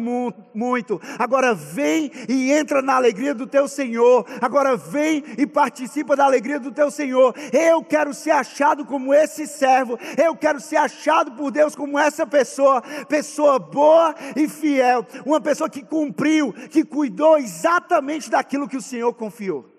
muito. 0.54 1.00
Agora 1.18 1.54
vem 1.54 2.12
e 2.28 2.52
entra 2.52 2.82
na 2.82 2.96
alegria 2.96 3.34
do 3.34 3.46
teu 3.46 3.68
Senhor. 3.68 4.26
Agora 4.42 4.76
vem 4.76 5.24
e 5.38 5.46
participa 5.46 6.16
da 6.16 6.26
alegria 6.26 6.60
do 6.60 6.72
teu 6.72 6.90
Senhor. 6.90 7.36
Eu 7.54 7.84
quero 7.84 8.14
ser 8.14 8.32
achado 8.32 8.86
como 8.86 9.14
esse 9.14 9.46
servo, 9.48 10.00
eu 10.18 10.36
quero 10.36 10.60
ser 10.60 10.78
achado 10.78 11.32
por 11.34 11.52
Deus 11.52 11.76
como 11.76 11.98
essa 11.98 12.26
pessoa, 12.26 12.82
pessoa 13.08 13.60
boa 13.60 14.16
e 14.36 14.48
fiel, 14.48 15.06
uma 15.26 15.40
pessoa 15.40 15.70
que 15.70 15.84
cumpriu, 15.84 16.54
que 16.54 16.84
cuidou 16.84 17.38
exatamente 17.38 18.30
daquilo 18.30 18.68
que 18.68 18.78
o 18.78 18.82
Senhor 18.82 19.14
confiou. 19.14 19.79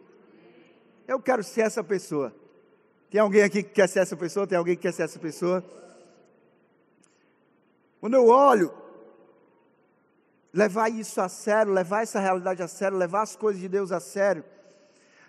Eu 1.10 1.18
quero 1.18 1.42
ser 1.42 1.62
essa 1.62 1.82
pessoa. 1.82 2.32
Tem 3.10 3.20
alguém 3.20 3.42
aqui 3.42 3.64
que 3.64 3.70
quer 3.70 3.88
ser 3.88 3.98
essa 3.98 4.16
pessoa? 4.16 4.46
Tem 4.46 4.56
alguém 4.56 4.76
que 4.76 4.82
quer 4.82 4.92
ser 4.92 5.02
essa 5.02 5.18
pessoa? 5.18 5.64
Quando 7.98 8.14
eu 8.14 8.28
olho, 8.28 8.72
levar 10.52 10.88
isso 10.88 11.20
a 11.20 11.28
sério, 11.28 11.72
levar 11.72 12.04
essa 12.04 12.20
realidade 12.20 12.62
a 12.62 12.68
sério, 12.68 12.96
levar 12.96 13.22
as 13.22 13.34
coisas 13.34 13.60
de 13.60 13.68
Deus 13.68 13.90
a 13.90 13.98
sério. 13.98 14.44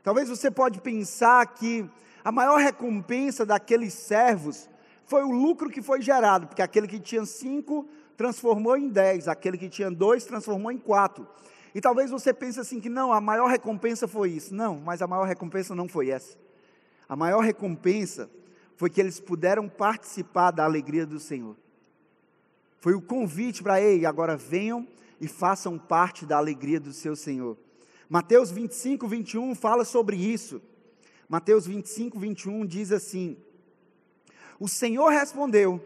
Talvez 0.03 0.29
você 0.29 0.51
pode 0.51 0.79
pensar 0.81 1.47
que 1.47 1.89
a 2.23 2.31
maior 2.31 2.59
recompensa 2.59 3.43
daqueles 3.43 3.95
servos 3.95 4.69
foi 5.05 5.23
o 5.23 5.31
lucro 5.31 5.67
que 5.67 5.81
foi 5.81 5.99
gerado, 5.99 6.45
porque 6.45 6.61
aquele 6.61 6.87
que 6.87 6.99
tinha 6.99 7.25
cinco 7.25 7.89
transformou 8.15 8.77
em 8.77 8.87
dez, 8.87 9.27
aquele 9.27 9.57
que 9.57 9.67
tinha 9.67 9.89
dois 9.89 10.25
transformou 10.25 10.71
em 10.71 10.77
quatro. 10.77 11.27
E 11.73 11.79
talvez 11.79 12.11
você 12.11 12.33
pense 12.33 12.59
assim 12.59 12.79
que 12.79 12.89
não, 12.89 13.13
a 13.13 13.21
maior 13.21 13.47
recompensa 13.47 14.07
foi 14.07 14.31
isso. 14.31 14.53
Não, 14.53 14.79
mas 14.79 15.01
a 15.01 15.07
maior 15.07 15.25
recompensa 15.25 15.73
não 15.73 15.87
foi 15.87 16.09
essa. 16.09 16.37
A 17.07 17.15
maior 17.15 17.41
recompensa 17.41 18.29
foi 18.75 18.89
que 18.89 18.99
eles 18.99 19.19
puderam 19.19 19.69
participar 19.69 20.51
da 20.51 20.63
alegria 20.63 21.05
do 21.05 21.19
Senhor. 21.19 21.55
Foi 22.79 22.93
o 22.93 23.01
convite 23.01 23.61
para 23.61 23.79
ele, 23.79 24.05
agora 24.05 24.35
venham 24.35 24.87
e 25.19 25.27
façam 25.27 25.77
parte 25.77 26.25
da 26.25 26.37
alegria 26.37 26.79
do 26.79 26.91
seu 26.91 27.15
Senhor. 27.15 27.55
Mateus 28.09 28.49
25, 28.49 29.07
21 29.07 29.55
fala 29.55 29.85
sobre 29.85 30.17
isso. 30.17 30.61
Mateus 31.29 31.67
25, 31.67 32.19
21 32.19 32.65
diz 32.65 32.91
assim: 32.91 33.37
O 34.59 34.67
Senhor 34.67 35.09
respondeu: 35.09 35.79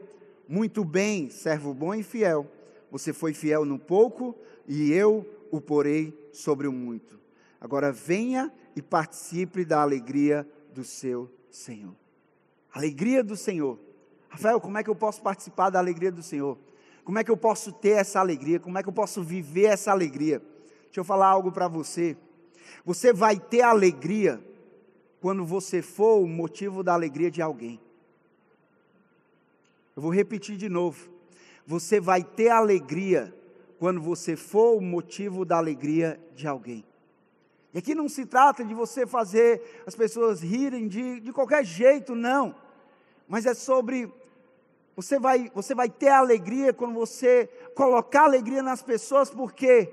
Muito 0.48 0.84
bem, 0.84 1.30
servo 1.30 1.74
bom 1.74 1.94
e 1.94 2.01
fiel. 2.01 2.50
Você 2.89 3.12
foi 3.12 3.34
fiel 3.34 3.65
no 3.65 3.77
pouco, 3.77 4.34
e 4.68 4.92
eu 4.94 5.24
o 5.56 5.62
porei 5.62 6.14
sobre 6.32 6.68
o 6.68 6.72
muito. 6.72 7.20
Agora 7.60 7.92
venha 7.92 8.52
e 8.76 8.82
participe 8.82 9.66
da 9.66 9.82
alegria 9.82 10.48
do 10.74 10.84
seu 10.84 11.32
Senhor. 11.50 11.96
Alegria 12.74 13.24
do 13.24 13.36
Senhor. 13.36 13.80
Rafael, 14.30 14.60
como 14.60 14.78
é 14.78 14.84
que 14.84 14.90
eu 14.90 14.96
posso 14.96 15.22
participar 15.22 15.70
da 15.70 15.80
alegria 15.80 16.12
do 16.12 16.22
Senhor? 16.22 16.58
Como 17.04 17.18
é 17.18 17.24
que 17.24 17.32
eu 17.32 17.38
posso 17.38 17.72
ter 17.72 17.92
essa 17.92 18.20
alegria? 18.20 18.60
Como 18.60 18.78
é 18.78 18.84
que 18.84 18.90
eu 18.90 18.94
posso 18.94 19.24
viver 19.24 19.66
essa 19.66 19.92
alegria? 19.92 20.40
Deixa 20.86 21.00
eu 21.00 21.04
falar 21.04 21.28
algo 21.28 21.52
para 21.52 21.68
você. 21.68 22.18
Você 22.84 23.14
vai 23.14 23.40
ter 23.40 23.62
alegria 23.62 24.44
quando 25.22 25.46
você 25.46 25.82
for 25.82 26.22
o 26.22 26.28
motivo 26.28 26.84
da 26.84 26.94
alegria 26.94 27.32
de 27.32 27.42
alguém. 27.42 27.80
Eu 29.96 30.02
vou 30.02 30.14
repetir 30.14 30.58
de 30.58 30.68
novo. 30.68 31.10
Você 31.66 32.00
vai 32.00 32.24
ter 32.24 32.50
alegria 32.50 33.34
quando 33.79 34.01
você 34.01 34.36
for 34.36 34.77
o 34.77 34.82
motivo 34.82 35.46
da 35.46 35.58
alegria 35.58 36.20
de 36.34 36.48
alguém. 36.48 36.86
E 37.74 37.77
aqui 37.77 37.94
não 37.94 38.08
se 38.08 38.25
trata 38.25 38.63
de 38.63 38.74
você 38.74 39.05
fazer 39.05 39.84
as 39.86 39.96
pessoas 39.96 40.41
rirem 40.41 40.88
de, 40.88 41.20
de 41.20 41.34
qualquer 41.34 41.65
jeito, 41.65 42.15
não. 42.15 42.55
Mas 43.27 43.46
é 43.46 43.53
sobre 43.53 44.10
você 44.96 45.20
vai, 45.20 45.51
você 45.53 45.75
vai 45.75 45.89
ter 45.89 46.08
alegria 46.08 46.72
quando 46.72 46.94
você 46.94 47.50
colocar 47.75 48.24
alegria 48.24 48.63
nas 48.63 48.82
pessoas, 48.82 49.29
porque 49.29 49.91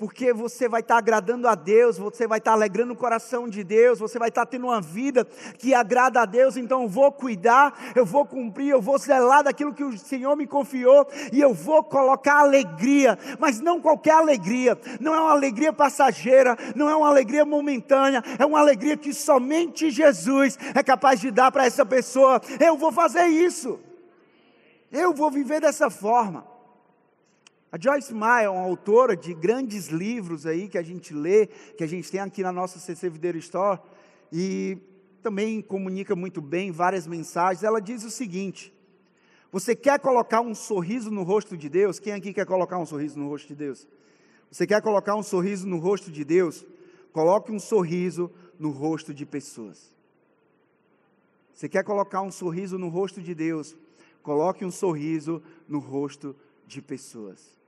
porque 0.00 0.32
você 0.32 0.66
vai 0.66 0.80
estar 0.80 0.96
agradando 0.96 1.46
a 1.46 1.54
Deus, 1.54 1.98
você 1.98 2.26
vai 2.26 2.38
estar 2.38 2.52
alegrando 2.52 2.94
o 2.94 2.96
coração 2.96 3.46
de 3.46 3.62
Deus, 3.62 3.98
você 3.98 4.18
vai 4.18 4.30
estar 4.30 4.46
tendo 4.46 4.64
uma 4.64 4.80
vida 4.80 5.26
que 5.58 5.74
agrada 5.74 6.22
a 6.22 6.24
Deus, 6.24 6.56
então 6.56 6.84
eu 6.84 6.88
vou 6.88 7.12
cuidar, 7.12 7.92
eu 7.94 8.06
vou 8.06 8.24
cumprir, 8.24 8.70
eu 8.70 8.80
vou 8.80 8.96
zelar 8.96 9.44
daquilo 9.44 9.74
que 9.74 9.84
o 9.84 9.98
Senhor 9.98 10.34
me 10.38 10.46
confiou 10.46 11.06
e 11.30 11.38
eu 11.38 11.52
vou 11.52 11.84
colocar 11.84 12.38
alegria, 12.38 13.18
mas 13.38 13.60
não 13.60 13.78
qualquer 13.78 14.14
alegria, 14.14 14.74
não 14.98 15.14
é 15.14 15.20
uma 15.20 15.32
alegria 15.32 15.70
passageira, 15.70 16.56
não 16.74 16.88
é 16.88 16.96
uma 16.96 17.08
alegria 17.08 17.44
momentânea, 17.44 18.24
é 18.38 18.46
uma 18.46 18.58
alegria 18.58 18.96
que 18.96 19.12
somente 19.12 19.90
Jesus 19.90 20.58
é 20.74 20.82
capaz 20.82 21.20
de 21.20 21.30
dar 21.30 21.52
para 21.52 21.66
essa 21.66 21.84
pessoa. 21.84 22.40
Eu 22.58 22.74
vou 22.74 22.90
fazer 22.90 23.26
isso, 23.26 23.78
eu 24.90 25.12
vou 25.12 25.30
viver 25.30 25.60
dessa 25.60 25.90
forma. 25.90 26.49
A 27.72 27.78
Joyce 27.78 28.12
Meyer 28.12 28.50
uma 28.50 28.62
autora 28.62 29.16
de 29.16 29.32
grandes 29.32 29.86
livros 29.86 30.44
aí 30.44 30.68
que 30.68 30.76
a 30.76 30.82
gente 30.82 31.14
lê, 31.14 31.46
que 31.46 31.84
a 31.84 31.86
gente 31.86 32.10
tem 32.10 32.18
aqui 32.18 32.42
na 32.42 32.50
nossa 32.50 32.80
CC 32.80 33.08
Videiro 33.08 33.38
Store, 33.38 33.78
e 34.32 34.76
também 35.22 35.62
comunica 35.62 36.16
muito 36.16 36.40
bem 36.40 36.72
várias 36.72 37.06
mensagens. 37.06 37.62
Ela 37.62 37.80
diz 37.80 38.02
o 38.02 38.10
seguinte: 38.10 38.74
Você 39.52 39.76
quer 39.76 40.00
colocar 40.00 40.40
um 40.40 40.52
sorriso 40.52 41.12
no 41.12 41.22
rosto 41.22 41.56
de 41.56 41.68
Deus? 41.68 42.00
Quem 42.00 42.12
aqui 42.12 42.32
quer 42.32 42.44
colocar 42.44 42.76
um 42.76 42.84
sorriso 42.84 43.16
no 43.16 43.28
rosto 43.28 43.46
de 43.46 43.54
Deus? 43.54 43.86
Você 44.50 44.66
quer 44.66 44.82
colocar 44.82 45.14
um 45.14 45.22
sorriso 45.22 45.64
no 45.68 45.78
rosto 45.78 46.10
de 46.10 46.24
Deus? 46.24 46.66
Coloque 47.12 47.52
um 47.52 47.60
sorriso 47.60 48.32
no 48.58 48.70
rosto 48.70 49.14
de 49.14 49.24
pessoas. 49.24 49.94
Você 51.54 51.68
quer 51.68 51.84
colocar 51.84 52.20
um 52.20 52.32
sorriso 52.32 52.76
no 52.76 52.88
rosto 52.88 53.22
de 53.22 53.32
Deus? 53.32 53.76
Coloque 54.24 54.64
um 54.64 54.72
sorriso 54.72 55.40
no 55.68 55.78
rosto 55.78 56.34
de 56.66 56.82
pessoas 56.82 57.59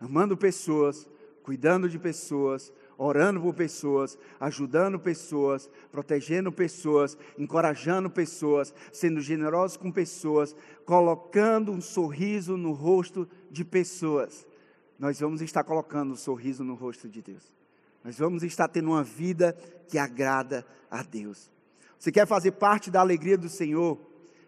amando 0.00 0.36
pessoas, 0.36 1.08
cuidando 1.42 1.88
de 1.88 1.98
pessoas, 1.98 2.72
orando 2.98 3.40
por 3.40 3.54
pessoas, 3.54 4.18
ajudando 4.40 4.98
pessoas, 4.98 5.70
protegendo 5.90 6.50
pessoas, 6.50 7.16
encorajando 7.38 8.10
pessoas, 8.10 8.74
sendo 8.92 9.20
generosos 9.20 9.76
com 9.76 9.90
pessoas, 9.90 10.54
colocando 10.84 11.72
um 11.72 11.80
sorriso 11.80 12.56
no 12.56 12.72
rosto 12.72 13.28
de 13.50 13.64
pessoas. 13.64 14.46
Nós 14.98 15.20
vamos 15.20 15.40
estar 15.40 15.62
colocando 15.62 16.12
um 16.12 16.16
sorriso 16.16 16.64
no 16.64 16.74
rosto 16.74 17.08
de 17.08 17.22
Deus. 17.22 17.54
Nós 18.02 18.18
vamos 18.18 18.42
estar 18.42 18.66
tendo 18.66 18.90
uma 18.90 19.04
vida 19.04 19.56
que 19.88 19.96
agrada 19.96 20.66
a 20.90 21.02
Deus. 21.02 21.50
Você 21.98 22.10
quer 22.10 22.26
fazer 22.26 22.52
parte 22.52 22.90
da 22.90 23.00
alegria 23.00 23.38
do 23.38 23.48
Senhor? 23.48 23.98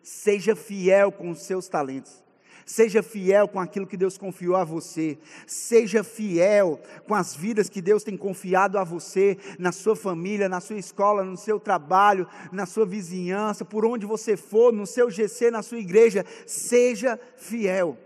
Seja 0.03 0.57
fiel 0.57 1.13
com 1.13 1.31
os 1.31 1.43
seus 1.43 1.69
talentos. 1.69 2.23
Seja 2.71 3.03
fiel 3.03 3.49
com 3.49 3.59
aquilo 3.59 3.85
que 3.85 3.97
Deus 3.97 4.17
confiou 4.17 4.55
a 4.55 4.63
você. 4.63 5.19
Seja 5.45 6.05
fiel 6.05 6.81
com 7.05 7.17
as 7.17 7.35
vidas 7.35 7.69
que 7.69 7.83
Deus 7.83 8.05
tem 8.05 8.17
confiado 8.17 8.79
a 8.79 8.85
você, 8.85 9.37
na 9.59 9.73
sua 9.73 9.97
família, 9.97 10.49
na 10.49 10.61
sua 10.61 10.79
escola, 10.79 11.25
no 11.25 11.37
seu 11.37 11.59
trabalho, 11.59 12.29
na 12.53 12.67
sua 12.67 12.87
vizinhança, 12.87 13.65
por 13.65 13.85
onde 13.85 14.07
você 14.07 14.37
for, 14.37 14.73
no 14.73 14.87
seu 14.87 15.11
GC, 15.11 15.51
na 15.51 15.63
sua 15.63 15.79
igreja. 15.79 16.25
Seja 16.47 17.19
fiel. 17.37 17.99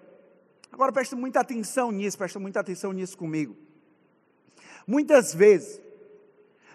Agora 0.73 0.91
preste 0.91 1.15
muita 1.15 1.41
atenção 1.41 1.93
nisso, 1.93 2.17
preste 2.17 2.39
muita 2.39 2.61
atenção 2.61 2.91
nisso 2.91 3.19
comigo. 3.19 3.55
Muitas 4.87 5.35
vezes, 5.35 5.79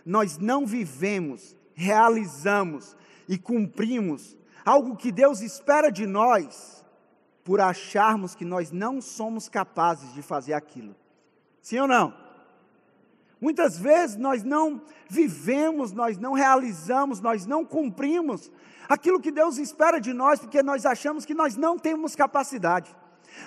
nós 0.05 0.37
não 0.37 0.63
vivemos, 0.63 1.57
realizamos 1.73 2.95
e 3.27 3.35
cumprimos 3.35 4.37
algo 4.63 4.95
que 4.95 5.11
Deus 5.11 5.41
espera 5.41 5.89
de 5.89 6.05
nós 6.05 6.78
por 7.49 7.59
acharmos 7.59 8.35
que 8.35 8.45
nós 8.45 8.71
não 8.71 9.01
somos 9.01 9.49
capazes 9.49 10.13
de 10.13 10.21
fazer 10.21 10.53
aquilo. 10.53 10.95
Sim 11.63 11.79
ou 11.79 11.87
não? 11.87 12.13
Muitas 13.41 13.75
vezes 13.75 14.17
nós 14.17 14.43
não 14.43 14.79
vivemos, 15.09 15.91
nós 15.91 16.15
não 16.19 16.33
realizamos, 16.33 17.19
nós 17.19 17.47
não 17.47 17.65
cumprimos 17.65 18.51
aquilo 18.87 19.19
que 19.19 19.31
Deus 19.31 19.57
espera 19.57 19.99
de 19.99 20.13
nós, 20.13 20.39
porque 20.39 20.61
nós 20.61 20.85
achamos 20.85 21.25
que 21.25 21.33
nós 21.33 21.55
não 21.55 21.75
temos 21.75 22.15
capacidade. 22.15 22.95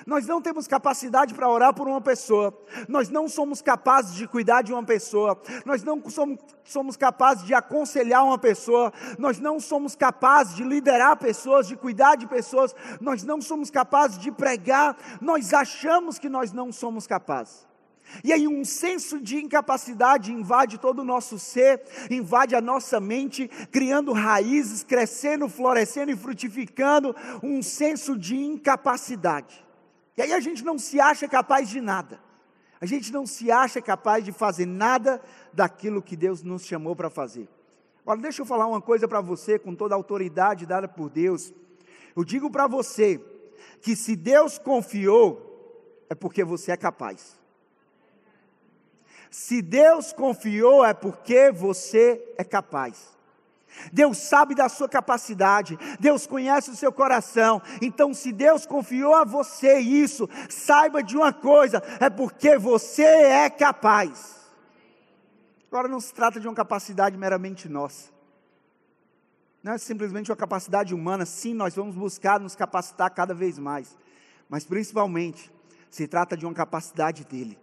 Nós 0.06 0.26
não 0.26 0.40
temos 0.40 0.66
capacidade 0.66 1.34
para 1.34 1.48
orar 1.48 1.74
por 1.74 1.88
uma 1.88 2.00
pessoa, 2.00 2.56
nós 2.88 3.08
não 3.08 3.28
somos 3.28 3.62
capazes 3.62 4.14
de 4.14 4.26
cuidar 4.26 4.62
de 4.62 4.72
uma 4.72 4.82
pessoa, 4.82 5.40
nós 5.64 5.82
não 5.82 6.02
somos, 6.08 6.38
somos 6.64 6.96
capazes 6.96 7.44
de 7.44 7.54
aconselhar 7.54 8.24
uma 8.24 8.38
pessoa, 8.38 8.92
nós 9.18 9.38
não 9.38 9.60
somos 9.60 9.94
capazes 9.94 10.54
de 10.56 10.64
liderar 10.64 11.16
pessoas, 11.16 11.66
de 11.66 11.76
cuidar 11.76 12.16
de 12.16 12.26
pessoas, 12.26 12.74
nós 13.00 13.22
não 13.22 13.40
somos 13.40 13.70
capazes 13.70 14.18
de 14.18 14.30
pregar, 14.30 14.96
nós 15.20 15.52
achamos 15.54 16.18
que 16.18 16.28
nós 16.28 16.52
não 16.52 16.72
somos 16.72 17.06
capazes. 17.06 17.66
E 18.22 18.32
aí 18.32 18.46
um 18.46 18.64
senso 18.64 19.20
de 19.20 19.38
incapacidade 19.38 20.32
invade 20.32 20.78
todo 20.78 21.00
o 21.00 21.04
nosso 21.04 21.38
ser, 21.38 21.82
invade 22.10 22.54
a 22.54 22.60
nossa 22.60 23.00
mente, 23.00 23.48
criando 23.70 24.12
raízes, 24.12 24.82
crescendo, 24.82 25.48
florescendo 25.48 26.10
e 26.10 26.16
frutificando 26.16 27.14
um 27.42 27.62
senso 27.62 28.18
de 28.18 28.36
incapacidade. 28.36 29.64
E 30.16 30.22
aí 30.22 30.32
a 30.32 30.40
gente 30.40 30.64
não 30.64 30.78
se 30.78 31.00
acha 31.00 31.26
capaz 31.26 31.68
de 31.68 31.80
nada. 31.80 32.20
A 32.80 32.86
gente 32.86 33.12
não 33.12 33.24
se 33.24 33.50
acha 33.50 33.80
capaz 33.80 34.24
de 34.24 34.32
fazer 34.32 34.66
nada 34.66 35.22
daquilo 35.52 36.02
que 36.02 36.16
Deus 36.16 36.42
nos 36.42 36.64
chamou 36.64 36.96
para 36.96 37.08
fazer. 37.08 37.48
Agora, 38.02 38.20
deixa 38.20 38.42
eu 38.42 38.46
falar 38.46 38.66
uma 38.66 38.80
coisa 38.80 39.06
para 39.06 39.20
você, 39.20 39.58
com 39.58 39.74
toda 39.74 39.94
a 39.94 39.96
autoridade 39.96 40.66
dada 40.66 40.88
por 40.88 41.08
Deus. 41.08 41.52
Eu 42.16 42.24
digo 42.24 42.50
para 42.50 42.66
você 42.66 43.24
que 43.80 43.94
se 43.94 44.16
Deus 44.16 44.58
confiou, 44.58 46.04
é 46.10 46.14
porque 46.14 46.42
você 46.42 46.72
é 46.72 46.76
capaz. 46.76 47.38
Se 49.30 49.62
Deus 49.62 50.12
confiou, 50.12 50.84
é 50.84 50.92
porque 50.92 51.50
você 51.50 52.22
é 52.36 52.44
capaz. 52.44 53.16
Deus 53.92 54.18
sabe 54.18 54.54
da 54.54 54.68
sua 54.68 54.88
capacidade, 54.88 55.78
Deus 55.98 56.26
conhece 56.26 56.70
o 56.70 56.76
seu 56.76 56.92
coração. 56.92 57.60
Então, 57.80 58.12
se 58.12 58.32
Deus 58.32 58.66
confiou 58.66 59.14
a 59.14 59.24
você 59.24 59.78
isso, 59.78 60.28
saiba 60.48 61.02
de 61.02 61.16
uma 61.16 61.32
coisa: 61.32 61.82
é 62.00 62.10
porque 62.10 62.58
você 62.58 63.04
é 63.04 63.50
capaz. 63.50 64.40
Agora, 65.68 65.88
não 65.88 66.00
se 66.00 66.12
trata 66.12 66.38
de 66.38 66.46
uma 66.46 66.54
capacidade 66.54 67.16
meramente 67.16 67.68
nossa, 67.68 68.10
não 69.62 69.72
é 69.72 69.78
simplesmente 69.78 70.30
uma 70.30 70.36
capacidade 70.36 70.94
humana. 70.94 71.24
Sim, 71.24 71.54
nós 71.54 71.74
vamos 71.74 71.94
buscar 71.94 72.40
nos 72.40 72.56
capacitar 72.56 73.10
cada 73.10 73.32
vez 73.32 73.58
mais, 73.58 73.96
mas 74.48 74.64
principalmente 74.64 75.50
se 75.90 76.06
trata 76.08 76.36
de 76.36 76.44
uma 76.44 76.54
capacidade 76.54 77.24
dele 77.24 77.61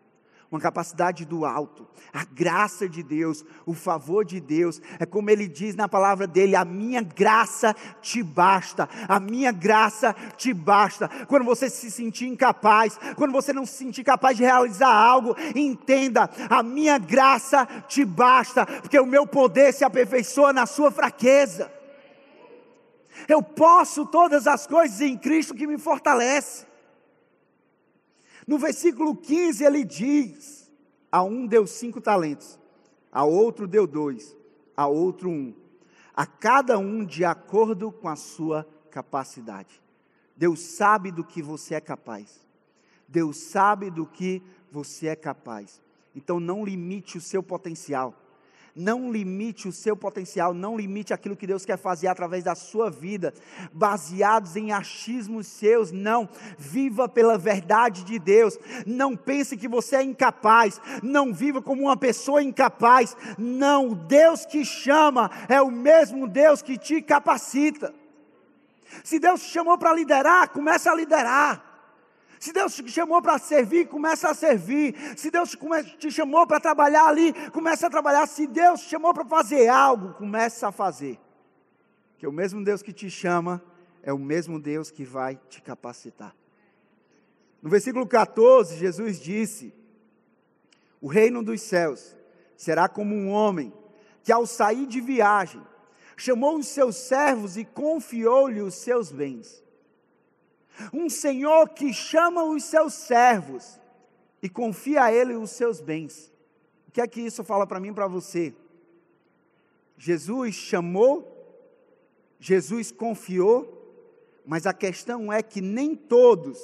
uma 0.51 0.59
capacidade 0.59 1.25
do 1.25 1.45
alto, 1.45 1.87
a 2.11 2.25
graça 2.25 2.89
de 2.89 3.03
Deus, 3.03 3.45
o 3.67 3.73
favor 3.73 4.25
de 4.25 4.39
Deus, 4.39 4.81
é 4.99 5.05
como 5.05 5.29
ele 5.29 5.47
diz 5.47 5.75
na 5.75 5.87
palavra 5.87 6.25
dele: 6.25 6.55
a 6.55 6.65
minha 6.65 7.01
graça 7.01 7.75
te 8.01 8.23
basta, 8.23 8.89
a 9.07 9.19
minha 9.19 9.51
graça 9.51 10.15
te 10.35 10.51
basta. 10.51 11.07
Quando 11.27 11.45
você 11.45 11.69
se 11.69 11.91
sentir 11.91 12.27
incapaz, 12.27 12.99
quando 13.15 13.31
você 13.31 13.53
não 13.53 13.65
se 13.65 13.73
sentir 13.73 14.03
capaz 14.03 14.37
de 14.37 14.43
realizar 14.43 14.91
algo, 14.91 15.35
entenda: 15.55 16.27
a 16.49 16.63
minha 16.63 16.97
graça 16.97 17.67
te 17.87 18.03
basta, 18.03 18.65
porque 18.65 18.99
o 18.99 19.05
meu 19.05 19.27
poder 19.27 19.71
se 19.71 19.85
aperfeiçoa 19.85 20.51
na 20.51 20.65
sua 20.65 20.89
fraqueza. 20.89 21.71
Eu 23.27 23.43
posso 23.43 24.05
todas 24.05 24.47
as 24.47 24.65
coisas 24.65 24.99
em 25.01 25.17
Cristo 25.17 25.53
que 25.53 25.67
me 25.67 25.77
fortalece. 25.77 26.68
No 28.49 28.57
versículo 28.57 29.15
15 29.15 29.63
ele 29.63 29.83
diz: 29.83 30.71
A 31.11 31.21
um 31.21 31.45
deu 31.45 31.67
cinco 31.67 32.01
talentos, 32.01 32.59
a 33.11 33.23
outro 33.23 33.67
deu 33.67 33.85
dois, 33.85 34.35
a 34.75 34.87
outro 34.87 35.29
um, 35.29 35.53
a 36.15 36.25
cada 36.25 36.79
um 36.79 37.05
de 37.05 37.23
acordo 37.23 37.91
com 37.91 38.09
a 38.09 38.15
sua 38.15 38.67
capacidade. 38.89 39.79
Deus 40.35 40.61
sabe 40.61 41.11
do 41.11 41.23
que 41.23 41.43
você 41.43 41.75
é 41.75 41.79
capaz. 41.79 42.43
Deus 43.07 43.37
sabe 43.37 43.91
do 43.91 44.07
que 44.07 44.41
você 44.71 45.09
é 45.09 45.15
capaz. 45.15 45.79
Então 46.15 46.39
não 46.39 46.65
limite 46.65 47.19
o 47.19 47.21
seu 47.21 47.43
potencial. 47.43 48.18
Não 48.79 49.11
limite 49.11 49.67
o 49.67 49.73
seu 49.73 49.93
potencial, 49.93 50.53
não 50.53 50.77
limite 50.77 51.13
aquilo 51.13 51.35
que 51.35 51.45
Deus 51.45 51.65
quer 51.65 51.77
fazer 51.77 52.07
através 52.07 52.45
da 52.45 52.55
sua 52.55 52.89
vida, 52.89 53.33
baseados 53.73 54.55
em 54.55 54.71
achismos 54.71 55.47
seus. 55.47 55.91
Não, 55.91 56.29
viva 56.57 57.09
pela 57.09 57.37
verdade 57.37 58.05
de 58.05 58.17
Deus. 58.17 58.57
Não 58.87 59.17
pense 59.17 59.57
que 59.57 59.67
você 59.67 59.97
é 59.97 60.01
incapaz. 60.01 60.79
Não 61.03 61.33
viva 61.33 61.61
como 61.61 61.81
uma 61.81 61.97
pessoa 61.97 62.41
incapaz. 62.41 63.17
Não, 63.37 63.89
o 63.89 63.95
Deus 63.95 64.45
que 64.45 64.63
chama 64.63 65.29
é 65.49 65.61
o 65.61 65.69
mesmo 65.69 66.25
Deus 66.25 66.61
que 66.61 66.77
te 66.77 67.01
capacita. 67.01 67.93
Se 69.03 69.19
Deus 69.19 69.41
te 69.41 69.49
chamou 69.49 69.77
para 69.77 69.91
liderar, 69.91 70.51
comece 70.51 70.87
a 70.87 70.95
liderar. 70.95 71.68
Se 72.39 72.53
Deus 72.53 72.73
te 72.73 72.89
chamou 72.89 73.21
para 73.21 73.37
servir, 73.37 73.87
começa 73.87 74.29
a 74.29 74.33
servir. 74.33 74.95
Se 75.17 75.29
Deus 75.29 75.57
te 75.97 76.09
chamou 76.09 76.47
para 76.47 76.59
trabalhar 76.59 77.05
ali, 77.05 77.33
começa 77.51 77.87
a 77.87 77.89
trabalhar. 77.89 78.25
Se 78.27 78.47
Deus 78.47 78.79
te 78.79 78.89
chamou 78.89 79.13
para 79.13 79.25
fazer 79.25 79.67
algo, 79.67 80.13
começa 80.13 80.69
a 80.69 80.71
fazer. 80.71 81.19
Que 82.17 82.25
o 82.25 82.31
mesmo 82.31 82.63
Deus 82.63 82.81
que 82.81 82.93
te 82.93 83.09
chama 83.09 83.61
é 84.01 84.13
o 84.13 84.17
mesmo 84.17 84.57
Deus 84.57 84.89
que 84.89 85.03
vai 85.03 85.37
te 85.49 85.61
capacitar. 85.61 86.33
No 87.61 87.69
versículo 87.69 88.07
14, 88.07 88.77
Jesus 88.77 89.19
disse: 89.19 89.73
O 91.01 91.07
reino 91.07 91.43
dos 91.43 91.61
céus 91.61 92.15
será 92.55 92.87
como 92.87 93.13
um 93.13 93.29
homem 93.29 93.73
que, 94.23 94.31
ao 94.31 94.45
sair 94.45 94.85
de 94.85 95.01
viagem, 95.01 95.61
chamou 96.15 96.57
os 96.57 96.67
seus 96.67 96.95
servos 96.95 97.57
e 97.57 97.65
confiou-lhe 97.65 98.61
os 98.61 98.75
seus 98.75 99.11
bens. 99.11 99.61
Um 100.93 101.09
Senhor 101.09 101.69
que 101.69 101.93
chama 101.93 102.43
os 102.43 102.63
seus 102.63 102.93
servos 102.93 103.79
e 104.41 104.49
confia 104.49 105.03
a 105.03 105.13
Ele 105.13 105.35
os 105.35 105.51
seus 105.51 105.81
bens. 105.81 106.31
O 106.87 106.91
que 106.91 107.01
é 107.01 107.07
que 107.07 107.21
isso 107.21 107.43
fala 107.43 107.67
para 107.67 107.79
mim 107.79 107.89
e 107.89 107.93
para 107.93 108.07
você? 108.07 108.53
Jesus 109.97 110.55
chamou, 110.55 111.27
Jesus 112.39 112.91
confiou, 112.91 113.75
mas 114.45 114.65
a 114.65 114.73
questão 114.73 115.31
é 115.31 115.43
que 115.43 115.61
nem 115.61 115.95
todos 115.95 116.59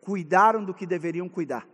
cuidaram 0.00 0.64
do 0.64 0.72
que 0.72 0.86
deveriam 0.86 1.28
cuidar. 1.28 1.68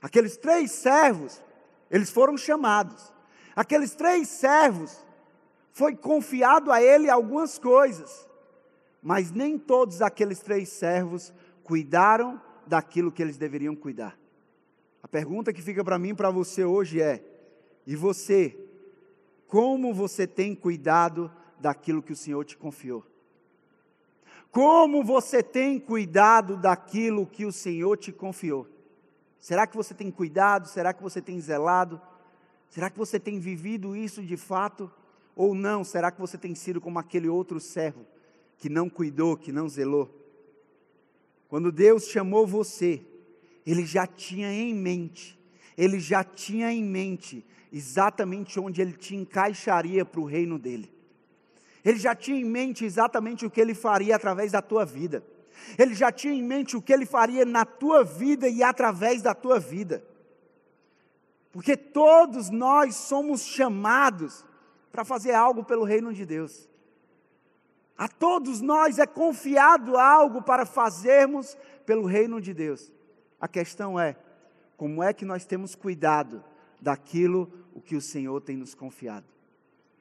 Aqueles 0.00 0.36
três 0.36 0.70
servos, 0.72 1.42
eles 1.90 2.10
foram 2.10 2.36
chamados. 2.36 3.12
Aqueles 3.56 3.94
três 3.94 4.28
servos, 4.28 5.04
foi 5.72 5.94
confiado 5.94 6.72
a 6.72 6.82
ele 6.82 7.10
algumas 7.10 7.58
coisas 7.58 8.26
mas 9.06 9.30
nem 9.30 9.56
todos 9.56 10.02
aqueles 10.02 10.40
três 10.40 10.68
servos 10.68 11.32
cuidaram 11.62 12.42
daquilo 12.66 13.12
que 13.12 13.22
eles 13.22 13.38
deveriam 13.38 13.76
cuidar. 13.76 14.18
A 15.00 15.06
pergunta 15.06 15.52
que 15.52 15.62
fica 15.62 15.84
para 15.84 15.96
mim 15.96 16.08
e 16.08 16.14
para 16.14 16.28
você 16.28 16.64
hoje 16.64 17.00
é: 17.00 17.22
e 17.86 17.94
você, 17.94 18.58
como 19.46 19.94
você 19.94 20.26
tem 20.26 20.56
cuidado 20.56 21.30
daquilo 21.60 22.02
que 22.02 22.12
o 22.12 22.16
Senhor 22.16 22.44
te 22.44 22.56
confiou? 22.56 23.06
Como 24.50 25.04
você 25.04 25.40
tem 25.40 25.78
cuidado 25.78 26.56
daquilo 26.56 27.28
que 27.28 27.44
o 27.44 27.52
Senhor 27.52 27.96
te 27.96 28.10
confiou? 28.10 28.66
Será 29.38 29.68
que 29.68 29.76
você 29.76 29.94
tem 29.94 30.10
cuidado? 30.10 30.66
Será 30.66 30.92
que 30.92 31.00
você 31.00 31.22
tem 31.22 31.40
zelado? 31.40 32.00
Será 32.68 32.90
que 32.90 32.98
você 32.98 33.20
tem 33.20 33.38
vivido 33.38 33.94
isso 33.94 34.20
de 34.20 34.36
fato? 34.36 34.90
Ou 35.36 35.54
não? 35.54 35.84
Será 35.84 36.10
que 36.10 36.20
você 36.20 36.36
tem 36.36 36.56
sido 36.56 36.80
como 36.80 36.98
aquele 36.98 37.28
outro 37.28 37.60
servo 37.60 38.04
que 38.58 38.68
não 38.68 38.88
cuidou, 38.88 39.36
que 39.36 39.52
não 39.52 39.68
zelou. 39.68 40.12
Quando 41.48 41.70
Deus 41.70 42.08
chamou 42.08 42.46
você, 42.46 43.02
Ele 43.64 43.84
já 43.84 44.06
tinha 44.06 44.52
em 44.52 44.74
mente, 44.74 45.38
Ele 45.76 46.00
já 46.00 46.24
tinha 46.24 46.72
em 46.72 46.82
mente 46.82 47.44
exatamente 47.72 48.58
onde 48.58 48.80
Ele 48.80 48.92
te 48.92 49.14
encaixaria 49.14 50.04
para 50.04 50.20
o 50.20 50.24
reino 50.24 50.58
dele. 50.58 50.90
Ele 51.84 51.98
já 51.98 52.14
tinha 52.14 52.38
em 52.38 52.44
mente 52.44 52.84
exatamente 52.84 53.46
o 53.46 53.50
que 53.50 53.60
Ele 53.60 53.74
faria 53.74 54.16
através 54.16 54.52
da 54.52 54.60
tua 54.60 54.84
vida. 54.84 55.22
Ele 55.78 55.94
já 55.94 56.10
tinha 56.10 56.34
em 56.34 56.42
mente 56.42 56.76
o 56.76 56.82
que 56.82 56.92
Ele 56.92 57.06
faria 57.06 57.44
na 57.44 57.64
tua 57.64 58.02
vida 58.02 58.48
e 58.48 58.62
através 58.62 59.22
da 59.22 59.34
tua 59.34 59.58
vida. 59.60 60.04
Porque 61.52 61.76
todos 61.76 62.50
nós 62.50 62.94
somos 62.96 63.42
chamados 63.42 64.44
para 64.90 65.04
fazer 65.04 65.32
algo 65.32 65.64
pelo 65.64 65.84
reino 65.84 66.12
de 66.12 66.26
Deus. 66.26 66.68
A 67.96 68.08
todos 68.08 68.60
nós 68.60 68.98
é 68.98 69.06
confiado 69.06 69.96
algo 69.96 70.42
para 70.42 70.66
fazermos 70.66 71.56
pelo 71.86 72.04
reino 72.04 72.40
de 72.40 72.52
Deus. 72.52 72.92
A 73.40 73.48
questão 73.48 73.98
é, 73.98 74.16
como 74.76 75.02
é 75.02 75.12
que 75.12 75.24
nós 75.24 75.46
temos 75.46 75.74
cuidado 75.74 76.44
daquilo 76.80 77.50
o 77.74 77.80
que 77.80 77.96
o 77.96 78.00
Senhor 78.00 78.40
tem 78.42 78.56
nos 78.56 78.74
confiado? 78.74 79.26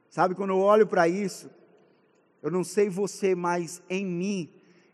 Sabe, 0.09 0.35
quando 0.35 0.51
eu 0.51 0.59
olho 0.59 0.87
para 0.87 1.07
isso, 1.07 1.49
eu 2.41 2.51
não 2.51 2.63
sei 2.63 2.89
você, 2.89 3.33
mas 3.33 3.81
em 3.89 4.05
mim 4.05 4.49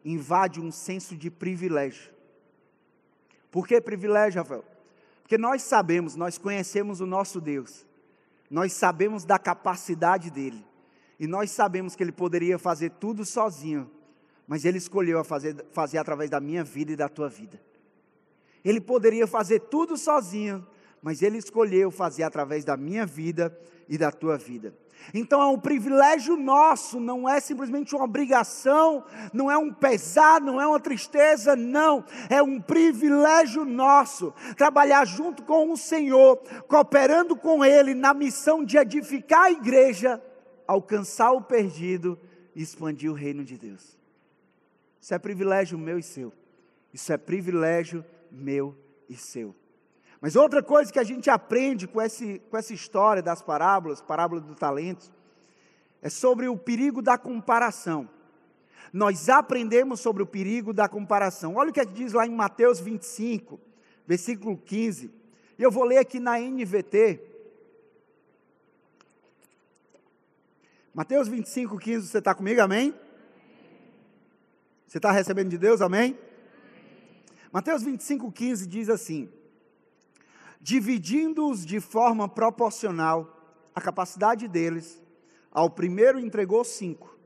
invade 0.06 0.60
um 0.60 0.72
senso 0.72 1.16
de 1.16 1.30
privilégio. 1.30 2.12
Por 3.52 3.68
que 3.68 3.82
privilégio, 3.82 4.42
Rafael? 4.42 4.64
Porque 5.22 5.38
nós 5.38 5.62
sabemos, 5.62 6.16
nós 6.16 6.38
conhecemos 6.38 7.02
o 7.02 7.06
nosso 7.06 7.40
Deus, 7.40 7.86
nós 8.50 8.74
sabemos 8.74 9.26
da 9.26 9.40
capacidade 9.40 10.30
dele, 10.30 10.66
e 11.21 11.27
nós 11.27 11.51
sabemos 11.51 11.95
que 11.95 12.01
ele 12.01 12.12
poderia 12.12 12.57
fazer 12.57 12.89
tudo 12.99 13.23
sozinho, 13.23 13.88
mas 14.47 14.65
ele 14.65 14.79
escolheu 14.79 15.23
fazer, 15.23 15.55
fazer 15.71 15.99
através 15.99 16.31
da 16.31 16.39
minha 16.39 16.63
vida 16.63 16.93
e 16.93 16.95
da 16.95 17.07
tua 17.07 17.29
vida. 17.29 17.62
Ele 18.65 18.81
poderia 18.81 19.27
fazer 19.27 19.60
tudo 19.60 19.95
sozinho, 19.95 20.65
mas 20.99 21.21
ele 21.21 21.38
escolheu 21.38 21.91
fazer 21.91 22.23
através 22.23 22.65
da 22.65 22.75
minha 22.75 23.05
vida 23.05 23.55
e 23.88 23.99
da 23.99 24.12
tua 24.12 24.36
vida. 24.36 24.73
Então 25.13 25.39
é 25.39 25.45
um 25.45 25.60
privilégio 25.60 26.36
nosso, 26.36 26.99
não 26.99 27.29
é 27.29 27.39
simplesmente 27.39 27.95
uma 27.95 28.05
obrigação, 28.05 29.05
não 29.31 29.51
é 29.51 29.55
um 29.55 29.71
pesar, 29.71 30.41
não 30.41 30.60
é 30.60 30.65
uma 30.65 30.79
tristeza, 30.79 31.55
não, 31.55 32.03
é 32.31 32.41
um 32.41 32.60
privilégio 32.60 33.63
nosso 33.63 34.34
trabalhar 34.57 35.05
junto 35.05 35.43
com 35.43 35.71
o 35.71 35.77
Senhor, 35.77 36.38
cooperando 36.67 37.36
com 37.36 37.63
Ele 37.63 37.93
na 37.93 38.12
missão 38.12 38.65
de 38.65 38.75
edificar 38.75 39.43
a 39.43 39.51
igreja, 39.51 40.19
alcançar 40.71 41.31
o 41.31 41.41
perdido 41.41 42.17
e 42.55 42.62
expandir 42.62 43.12
o 43.12 43.13
reino 43.13 43.43
de 43.43 43.57
Deus. 43.57 43.97
Isso 45.01 45.13
é 45.13 45.19
privilégio 45.19 45.77
meu 45.77 45.99
e 45.99 46.03
seu, 46.03 46.31
isso 46.93 47.12
é 47.12 47.17
privilégio 47.17 48.05
meu 48.31 48.75
e 49.10 49.15
seu. 49.15 49.53
Mas 50.21 50.36
outra 50.36 50.63
coisa 50.63 50.93
que 50.93 50.99
a 50.99 51.03
gente 51.03 51.29
aprende 51.29 51.88
com, 51.88 52.01
esse, 52.01 52.39
com 52.49 52.55
essa 52.55 52.73
história 52.73 53.21
das 53.21 53.41
parábolas, 53.41 54.01
parábola 54.01 54.39
do 54.39 54.55
talento, 54.55 55.12
é 56.01 56.10
sobre 56.10 56.47
o 56.47 56.55
perigo 56.55 57.01
da 57.01 57.17
comparação. 57.17 58.07
Nós 58.93 59.29
aprendemos 59.29 59.99
sobre 59.99 60.23
o 60.23 60.27
perigo 60.27 60.71
da 60.71 60.88
comparação. 60.88 61.55
Olha 61.55 61.71
o 61.71 61.73
que, 61.73 61.79
é 61.79 61.86
diz 61.86 62.13
lá 62.13 62.25
em 62.25 62.36
Mateus 62.36 62.79
25, 62.79 63.60
versículo 64.07 64.57
15. 64.57 65.12
E 65.57 65.63
eu 65.63 65.71
vou 65.71 65.84
ler 65.84 65.97
aqui 65.97 66.19
na 66.19 66.39
NVT. 66.39 67.31
Mateus 70.93 71.30
25, 71.30 71.77
15, 71.77 72.08
você 72.08 72.17
está 72.17 72.36
comigo, 72.36 72.62
amém? 72.62 72.93
Você 74.86 74.97
está 74.97 75.10
recebendo 75.10 75.49
de 75.49 75.58
Deus, 75.58 75.80
amém? 75.80 76.19
Mateus 77.49 77.82
25, 77.82 78.30
15 78.30 78.67
diz 78.67 78.89
assim: 78.89 79.30
dividindo-os 80.60 81.65
de 81.65 81.80
forma 81.80 82.27
proporcional 82.27 83.38
à 83.73 83.80
capacidade 83.80 84.49
deles, 84.49 85.01
ao 85.49 85.69
primeiro 85.69 86.19
entregou 86.19 86.63
cinco, 86.65 87.17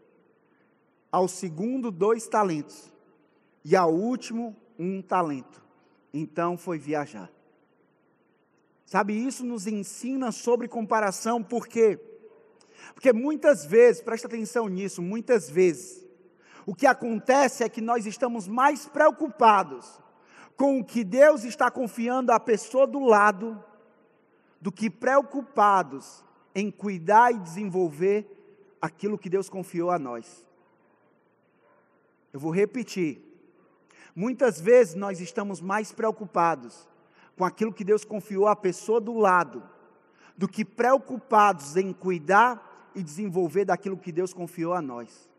ao 1.12 1.28
segundo 1.28 1.90
dois 1.90 2.28
talentos, 2.28 2.94
e 3.64 3.76
ao 3.76 3.92
último 3.92 4.56
um 4.78 5.02
talento. 5.02 5.60
Então 6.14 6.56
foi 6.56 6.78
viajar. 6.78 7.32
Sabe, 8.86 9.14
isso 9.14 9.44
nos 9.44 9.66
ensina 9.66 10.32
sobre 10.32 10.68
comparação, 10.68 11.42
por 11.42 11.68
quê? 11.68 12.00
Porque 12.94 13.12
muitas 13.12 13.66
vezes, 13.66 14.02
presta 14.02 14.28
atenção 14.28 14.68
nisso, 14.68 15.02
muitas 15.02 15.50
vezes, 15.50 16.06
o 16.66 16.74
que 16.74 16.88
acontece 16.88 17.64
é 17.64 17.70
que 17.70 17.82
nós 17.82 18.06
estamos 18.06 18.48
mais 18.48 18.86
preocupados 18.86 20.00
com 20.56 20.80
o 20.80 20.86
que 20.86 21.04
Deus 21.04 21.44
está 21.44 21.70
confiando 21.70 22.32
à 22.32 22.40
pessoa 22.40 22.88
do 22.88 23.00
lado, 23.00 23.64
do 24.60 24.72
que 24.72 24.90
preocupados 24.90 26.24
em 26.54 26.72
cuidar 26.72 27.32
e 27.32 27.40
desenvolver 27.40 28.26
aquilo 28.82 29.18
que 29.18 29.30
Deus 29.30 29.50
confiou 29.50 29.92
a 29.92 30.00
nós. 30.00 30.46
Eu 32.32 32.40
vou 32.40 32.52
repetir. 32.52 33.22
Muitas 34.16 34.60
vezes 34.60 34.96
nós 34.96 35.20
estamos 35.20 35.60
mais 35.60 35.92
preocupados 35.92 36.88
com 37.38 37.44
aquilo 37.44 37.74
que 37.74 37.84
Deus 37.84 38.06
confiou 38.06 38.48
à 38.48 38.56
pessoa 38.56 39.02
do 39.02 39.14
lado, 39.14 39.62
do 40.38 40.48
que 40.48 40.64
preocupados 40.64 41.76
em 41.76 41.92
cuidar 41.92 42.65
e 42.96 43.04
desenvolver 43.04 43.66
daquilo 43.66 43.98
que 43.98 44.12
Deus 44.12 44.34
confiou 44.34 44.74
a 44.74 44.82
nós. 44.82 45.30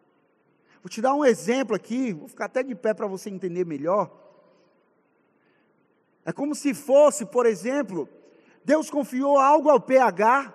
Vou 0.82 0.88
te 0.88 1.00
dar 1.00 1.14
um 1.14 1.24
exemplo 1.24 1.74
aqui, 1.74 2.12
vou 2.12 2.28
ficar 2.28 2.44
até 2.44 2.62
de 2.62 2.74
pé 2.74 2.94
para 2.94 3.06
você 3.06 3.28
entender 3.30 3.64
melhor. 3.64 4.10
É 6.24 6.32
como 6.32 6.54
se 6.54 6.74
fosse, 6.74 7.24
por 7.24 7.46
exemplo, 7.46 8.08
Deus 8.64 8.90
confiou 8.90 9.38
algo 9.38 9.70
ao 9.70 9.80
PH, 9.80 10.54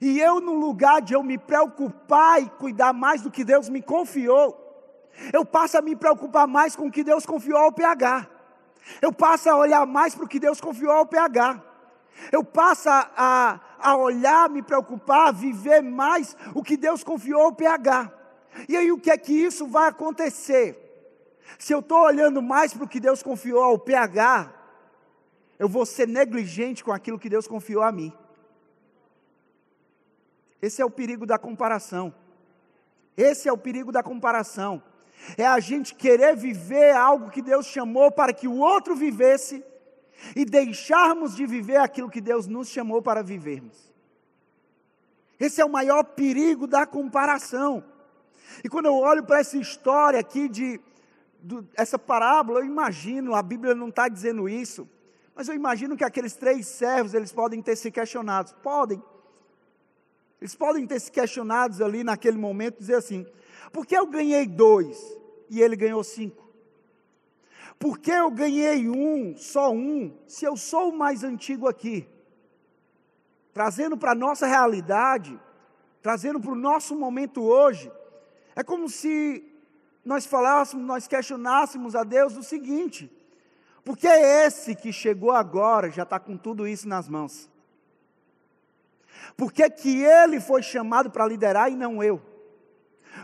e 0.00 0.20
eu, 0.20 0.40
no 0.40 0.54
lugar 0.54 1.00
de 1.00 1.14
eu 1.14 1.22
me 1.22 1.38
preocupar 1.38 2.42
e 2.42 2.48
cuidar 2.48 2.92
mais 2.92 3.22
do 3.22 3.30
que 3.30 3.44
Deus 3.44 3.68
me 3.68 3.80
confiou, 3.80 4.60
eu 5.32 5.44
passo 5.44 5.78
a 5.78 5.82
me 5.82 5.94
preocupar 5.94 6.46
mais 6.46 6.74
com 6.74 6.86
o 6.86 6.90
que 6.90 7.04
Deus 7.04 7.24
confiou 7.24 7.58
ao 7.58 7.72
PH. 7.72 8.28
Eu 9.00 9.12
passo 9.12 9.48
a 9.48 9.56
olhar 9.56 9.86
mais 9.86 10.14
para 10.14 10.24
o 10.24 10.28
que 10.28 10.40
Deus 10.40 10.60
confiou 10.60 10.92
ao 10.92 11.06
PH. 11.06 11.62
Eu 12.30 12.44
passo 12.44 12.88
a, 12.88 13.60
a 13.78 13.96
olhar, 13.96 14.48
me 14.48 14.62
preocupar, 14.62 15.32
viver 15.32 15.82
mais 15.82 16.36
o 16.54 16.62
que 16.62 16.76
Deus 16.76 17.04
confiou 17.04 17.42
ao 17.42 17.52
PH. 17.52 18.12
E 18.68 18.76
aí 18.76 18.90
o 18.92 18.98
que 18.98 19.10
é 19.10 19.18
que 19.18 19.32
isso 19.32 19.66
vai 19.66 19.88
acontecer? 19.88 20.80
Se 21.58 21.72
eu 21.72 21.80
estou 21.80 22.02
olhando 22.02 22.40
mais 22.40 22.72
para 22.72 22.84
o 22.84 22.88
que 22.88 23.00
Deus 23.00 23.22
confiou 23.22 23.62
ao 23.62 23.78
PH, 23.78 24.52
eu 25.58 25.68
vou 25.68 25.84
ser 25.84 26.08
negligente 26.08 26.82
com 26.82 26.92
aquilo 26.92 27.18
que 27.18 27.28
Deus 27.28 27.46
confiou 27.46 27.82
a 27.82 27.92
mim. 27.92 28.12
Esse 30.60 30.80
é 30.80 30.84
o 30.84 30.90
perigo 30.90 31.26
da 31.26 31.38
comparação. 31.38 32.14
Esse 33.16 33.48
é 33.48 33.52
o 33.52 33.58
perigo 33.58 33.92
da 33.92 34.02
comparação. 34.02 34.82
É 35.36 35.46
a 35.46 35.60
gente 35.60 35.94
querer 35.94 36.36
viver 36.36 36.92
algo 36.92 37.30
que 37.30 37.42
Deus 37.42 37.66
chamou 37.66 38.10
para 38.10 38.32
que 38.32 38.48
o 38.48 38.58
outro 38.58 38.96
vivesse 38.96 39.64
e 40.34 40.44
deixarmos 40.44 41.34
de 41.34 41.46
viver 41.46 41.76
aquilo 41.76 42.10
que 42.10 42.20
Deus 42.20 42.46
nos 42.46 42.68
chamou 42.68 43.02
para 43.02 43.22
vivermos. 43.22 43.92
Esse 45.38 45.60
é 45.60 45.64
o 45.64 45.70
maior 45.70 46.04
perigo 46.04 46.66
da 46.66 46.86
comparação. 46.86 47.84
E 48.62 48.68
quando 48.68 48.86
eu 48.86 48.94
olho 48.94 49.24
para 49.24 49.40
essa 49.40 49.56
história 49.56 50.20
aqui 50.20 50.48
de 50.48 50.80
essa 51.76 51.98
parábola, 51.98 52.60
eu 52.60 52.64
imagino, 52.64 53.34
a 53.34 53.42
Bíblia 53.42 53.74
não 53.74 53.88
está 53.88 54.08
dizendo 54.08 54.48
isso, 54.48 54.88
mas 55.34 55.48
eu 55.48 55.54
imagino 55.54 55.96
que 55.96 56.04
aqueles 56.04 56.34
três 56.34 56.66
servos, 56.66 57.12
eles 57.12 57.32
podem 57.32 57.60
ter 57.60 57.76
se 57.76 57.90
questionado, 57.90 58.54
podem. 58.62 59.02
Eles 60.40 60.54
podem 60.54 60.86
ter 60.86 61.00
se 61.00 61.10
questionado 61.10 61.84
ali 61.84 62.04
naquele 62.04 62.38
momento, 62.38 62.78
dizer 62.78 62.96
assim, 62.96 63.26
por 63.72 63.84
que 63.84 63.96
eu 63.96 64.06
ganhei 64.06 64.46
dois 64.46 64.98
e 65.50 65.60
ele 65.60 65.76
ganhou 65.76 66.02
cinco? 66.04 66.43
Por 67.78 67.98
que 67.98 68.10
eu 68.10 68.30
ganhei 68.30 68.88
um, 68.88 69.36
só 69.36 69.72
um, 69.72 70.16
se 70.26 70.44
eu 70.44 70.56
sou 70.56 70.90
o 70.90 70.96
mais 70.96 71.22
antigo 71.22 71.68
aqui? 71.68 72.08
Trazendo 73.52 73.96
para 73.96 74.12
a 74.12 74.14
nossa 74.14 74.46
realidade, 74.46 75.38
trazendo 76.02 76.40
para 76.40 76.52
o 76.52 76.56
nosso 76.56 76.96
momento 76.96 77.42
hoje, 77.42 77.90
é 78.56 78.62
como 78.62 78.88
se 78.88 79.44
nós 80.04 80.26
falássemos, 80.26 80.84
nós 80.86 81.06
questionássemos 81.06 81.94
a 81.94 82.04
Deus 82.04 82.36
o 82.36 82.42
seguinte: 82.42 83.10
porque 83.84 84.06
é 84.06 84.46
esse 84.46 84.74
que 84.74 84.92
chegou 84.92 85.30
agora 85.30 85.90
já 85.90 86.02
está 86.04 86.18
com 86.18 86.36
tudo 86.36 86.66
isso 86.66 86.88
nas 86.88 87.08
mãos? 87.08 87.50
Por 89.36 89.52
que, 89.52 89.68
que 89.70 90.02
ele 90.02 90.40
foi 90.40 90.62
chamado 90.62 91.10
para 91.10 91.26
liderar 91.26 91.70
e 91.70 91.76
não 91.76 92.02
eu? 92.02 92.20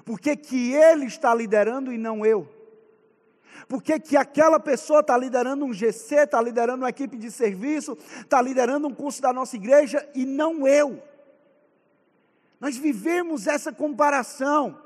Por 0.05 0.21
que, 0.21 0.37
que 0.37 0.73
ele 0.73 1.07
está 1.07 1.35
liderando 1.35 1.93
e 1.93 1.99
não 1.99 2.25
eu? 2.25 2.49
Por 3.69 3.83
que, 3.83 3.99
que 4.01 4.17
aquela 4.17 4.59
pessoa 4.59 5.01
está 5.01 5.17
liderando 5.17 5.65
um 5.65 5.73
GC, 5.73 6.17
está 6.17 6.41
liderando 6.41 6.83
uma 6.83 6.91
equipe 6.91 7.17
de 7.17 7.31
serviço, 7.31 7.97
está 8.21 8.41
liderando 8.41 8.89
um 8.89 8.95
curso 8.95 9.21
da 9.21 9.33
nossa 9.33 9.57
igreja 9.57 10.09
e 10.15 10.25
não 10.25 10.67
eu? 10.67 11.03
Nós 12.61 12.77
vivemos 12.77 13.47
essa 13.47 13.73
comparação. 13.73 14.79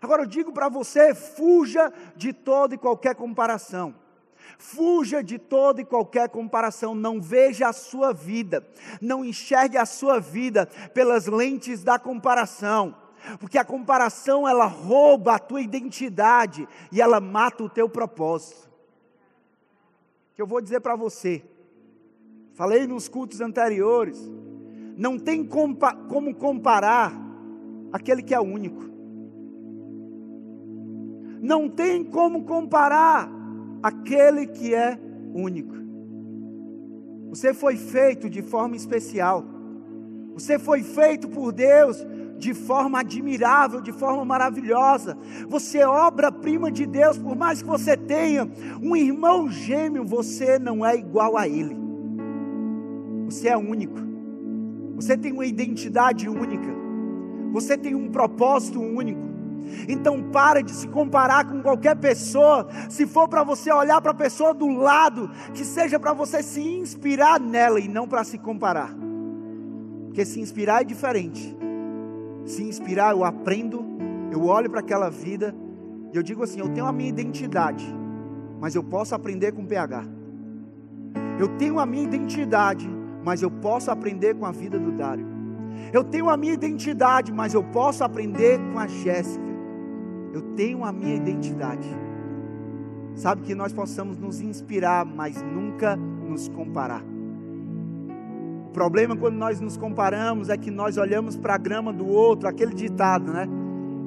Agora 0.00 0.22
eu 0.22 0.26
digo 0.26 0.52
para 0.52 0.68
você: 0.68 1.14
fuja 1.14 1.92
de 2.16 2.32
toda 2.32 2.74
e 2.74 2.78
qualquer 2.78 3.14
comparação. 3.14 3.94
Fuja 4.58 5.22
de 5.22 5.38
toda 5.38 5.80
e 5.80 5.84
qualquer 5.84 6.28
comparação, 6.28 6.94
não 6.94 7.20
veja 7.20 7.68
a 7.68 7.72
sua 7.72 8.12
vida, 8.12 8.66
não 9.00 9.24
enxergue 9.24 9.78
a 9.78 9.86
sua 9.86 10.20
vida 10.20 10.66
pelas 10.92 11.26
lentes 11.26 11.82
da 11.82 11.98
comparação, 11.98 12.94
porque 13.38 13.58
a 13.58 13.64
comparação 13.64 14.48
ela 14.48 14.66
rouba 14.66 15.34
a 15.34 15.38
tua 15.38 15.60
identidade 15.60 16.66
e 16.90 17.00
ela 17.00 17.20
mata 17.20 17.62
o 17.62 17.68
teu 17.68 17.88
propósito. 17.88 18.70
Que 20.34 20.42
eu 20.42 20.46
vou 20.46 20.60
dizer 20.60 20.80
para 20.80 20.96
você, 20.96 21.42
falei 22.54 22.86
nos 22.86 23.08
cultos 23.08 23.40
anteriores, 23.40 24.30
não 24.96 25.18
tem 25.18 25.44
compa 25.44 25.94
como 25.94 26.34
comparar 26.34 27.12
aquele 27.92 28.22
que 28.22 28.34
é 28.34 28.40
único. 28.40 28.88
Não 31.40 31.68
tem 31.68 32.04
como 32.04 32.44
comparar 32.44 33.30
aquele 33.82 34.46
que 34.46 34.74
é 34.74 34.98
único. 35.34 35.74
Você 37.30 37.54
foi 37.54 37.76
feito 37.76 38.28
de 38.28 38.42
forma 38.42 38.76
especial. 38.76 39.44
Você 40.34 40.58
foi 40.58 40.82
feito 40.82 41.28
por 41.28 41.52
Deus 41.52 42.04
de 42.40 42.54
forma 42.54 43.00
admirável, 43.00 43.82
de 43.82 43.92
forma 43.92 44.24
maravilhosa. 44.24 45.16
Você 45.46 45.78
é 45.78 45.86
obra-prima 45.86 46.72
de 46.72 46.86
Deus, 46.86 47.18
por 47.18 47.36
mais 47.36 47.60
que 47.60 47.68
você 47.68 47.96
tenha 47.96 48.50
um 48.82 48.96
irmão 48.96 49.48
gêmeo, 49.50 50.04
você 50.04 50.58
não 50.58 50.84
é 50.84 50.96
igual 50.96 51.36
a 51.36 51.46
ele. 51.46 51.76
Você 53.26 53.48
é 53.48 53.56
único. 53.56 54.00
Você 54.96 55.16
tem 55.16 55.32
uma 55.32 55.44
identidade 55.44 56.28
única. 56.28 56.68
Você 57.52 57.76
tem 57.76 57.94
um 57.94 58.10
propósito 58.10 58.80
único. 58.80 59.20
Então 59.86 60.22
para 60.32 60.62
de 60.62 60.72
se 60.72 60.88
comparar 60.88 61.44
com 61.44 61.60
qualquer 61.60 61.96
pessoa. 61.96 62.66
Se 62.88 63.06
for 63.06 63.28
para 63.28 63.44
você 63.44 63.70
olhar 63.70 64.00
para 64.00 64.12
a 64.12 64.14
pessoa 64.14 64.54
do 64.54 64.66
lado, 64.66 65.30
que 65.52 65.64
seja 65.64 66.00
para 66.00 66.14
você 66.14 66.42
se 66.42 66.62
inspirar 66.62 67.38
nela 67.38 67.78
e 67.78 67.86
não 67.86 68.08
para 68.08 68.24
se 68.24 68.38
comparar. 68.38 68.94
Porque 70.06 70.24
se 70.24 70.40
inspirar 70.40 70.80
é 70.80 70.84
diferente. 70.84 71.59
Se 72.44 72.62
inspirar, 72.62 73.12
eu 73.12 73.24
aprendo, 73.24 73.84
eu 74.30 74.44
olho 74.44 74.70
para 74.70 74.80
aquela 74.80 75.10
vida 75.10 75.54
e 76.12 76.16
eu 76.16 76.22
digo 76.22 76.42
assim: 76.42 76.60
eu 76.60 76.68
tenho 76.68 76.86
a 76.86 76.92
minha 76.92 77.08
identidade, 77.08 77.86
mas 78.60 78.74
eu 78.74 78.82
posso 78.82 79.14
aprender 79.14 79.52
com 79.52 79.64
PH. 79.64 80.04
Eu 81.38 81.48
tenho 81.56 81.78
a 81.78 81.86
minha 81.86 82.04
identidade, 82.04 82.88
mas 83.24 83.42
eu 83.42 83.50
posso 83.50 83.90
aprender 83.90 84.34
com 84.34 84.44
a 84.44 84.52
vida 84.52 84.78
do 84.78 84.92
Dário. 84.92 85.26
Eu 85.92 86.04
tenho 86.04 86.28
a 86.28 86.36
minha 86.36 86.52
identidade, 86.52 87.32
mas 87.32 87.54
eu 87.54 87.62
posso 87.62 88.04
aprender 88.04 88.60
com 88.72 88.78
a 88.78 88.86
Jéssica. 88.86 89.44
Eu 90.32 90.42
tenho 90.54 90.84
a 90.84 90.92
minha 90.92 91.16
identidade. 91.16 91.88
Sabe 93.14 93.42
que 93.42 93.54
nós 93.54 93.72
possamos 93.72 94.18
nos 94.18 94.40
inspirar, 94.40 95.04
mas 95.04 95.42
nunca 95.42 95.96
nos 95.96 96.48
comparar. 96.48 97.02
O 98.70 98.72
problema 98.72 99.16
quando 99.16 99.34
nós 99.34 99.60
nos 99.60 99.76
comparamos 99.76 100.48
é 100.48 100.56
que 100.56 100.70
nós 100.70 100.96
olhamos 100.96 101.36
para 101.36 101.56
a 101.56 101.58
grama 101.58 101.92
do 101.92 102.06
outro, 102.06 102.48
aquele 102.48 102.72
ditado, 102.72 103.32
né? 103.32 103.48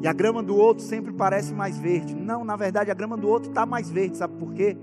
E 0.02 0.08
a 0.08 0.14
grama 0.14 0.42
do 0.42 0.56
outro 0.56 0.82
sempre 0.82 1.12
parece 1.12 1.54
mais 1.54 1.78
verde. 1.78 2.16
Não, 2.16 2.46
na 2.46 2.56
verdade 2.56 2.90
a 2.90 2.94
grama 2.94 3.18
do 3.18 3.28
outro 3.28 3.50
está 3.50 3.66
mais 3.66 3.92
verde, 3.92 4.16
sabe 4.16 4.36
por 4.38 4.54
quê? 4.54 4.78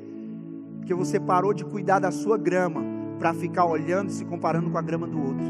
Porque 0.77 0.93
você 0.93 1.19
parou 1.19 1.55
de 1.55 1.65
cuidar 1.65 1.99
da 1.99 2.11
sua 2.11 2.37
grama 2.37 2.83
para 3.19 3.33
ficar 3.33 3.65
olhando 3.65 4.11
e 4.11 4.13
se 4.13 4.23
comparando 4.23 4.71
com 4.71 4.77
a 4.77 4.83
grama 4.83 5.07
do 5.07 5.19
outro. 5.19 5.47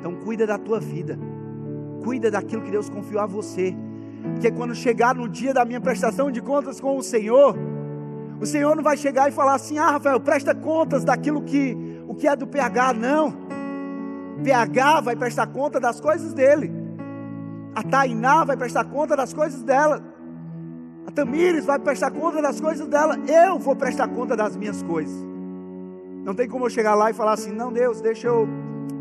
Então 0.00 0.14
cuida 0.14 0.46
da 0.46 0.56
tua 0.56 0.80
vida. 0.80 1.18
Cuida 2.02 2.30
daquilo 2.30 2.62
que 2.62 2.70
Deus 2.70 2.88
confiou 2.88 3.20
a 3.20 3.26
você. 3.26 3.76
Porque 4.32 4.50
quando 4.50 4.74
chegar 4.74 5.14
no 5.14 5.28
dia 5.28 5.52
da 5.52 5.62
minha 5.62 5.80
prestação 5.80 6.30
de 6.30 6.40
contas 6.40 6.80
com 6.80 6.96
o 6.96 7.02
Senhor, 7.02 7.54
o 8.40 8.46
Senhor 8.46 8.74
não 8.74 8.82
vai 8.82 8.96
chegar 8.96 9.28
e 9.28 9.32
falar 9.32 9.56
assim: 9.56 9.76
"Ah, 9.76 9.90
Rafael, 9.90 10.18
presta 10.20 10.54
contas 10.54 11.04
daquilo 11.04 11.42
que 11.42 11.85
que 12.18 12.26
é 12.26 12.34
do 12.34 12.46
PH, 12.46 12.92
não. 12.94 13.32
PH 14.42 15.00
vai 15.00 15.16
prestar 15.16 15.46
conta 15.48 15.80
das 15.80 16.00
coisas 16.00 16.32
dele. 16.32 16.72
A 17.74 17.82
Tainá 17.82 18.44
vai 18.44 18.56
prestar 18.56 18.84
conta 18.84 19.16
das 19.16 19.32
coisas 19.32 19.62
dela. 19.62 20.02
A 21.06 21.10
Tamires 21.10 21.64
vai 21.64 21.78
prestar 21.78 22.10
conta 22.10 22.40
das 22.40 22.60
coisas 22.60 22.86
dela. 22.86 23.16
Eu 23.28 23.58
vou 23.58 23.76
prestar 23.76 24.08
conta 24.08 24.36
das 24.36 24.56
minhas 24.56 24.82
coisas. 24.82 25.14
Não 26.24 26.34
tem 26.34 26.48
como 26.48 26.66
eu 26.66 26.70
chegar 26.70 26.94
lá 26.94 27.10
e 27.10 27.14
falar 27.14 27.32
assim: 27.32 27.52
não, 27.52 27.72
Deus, 27.72 28.00
deixa 28.00 28.26
eu. 28.26 28.48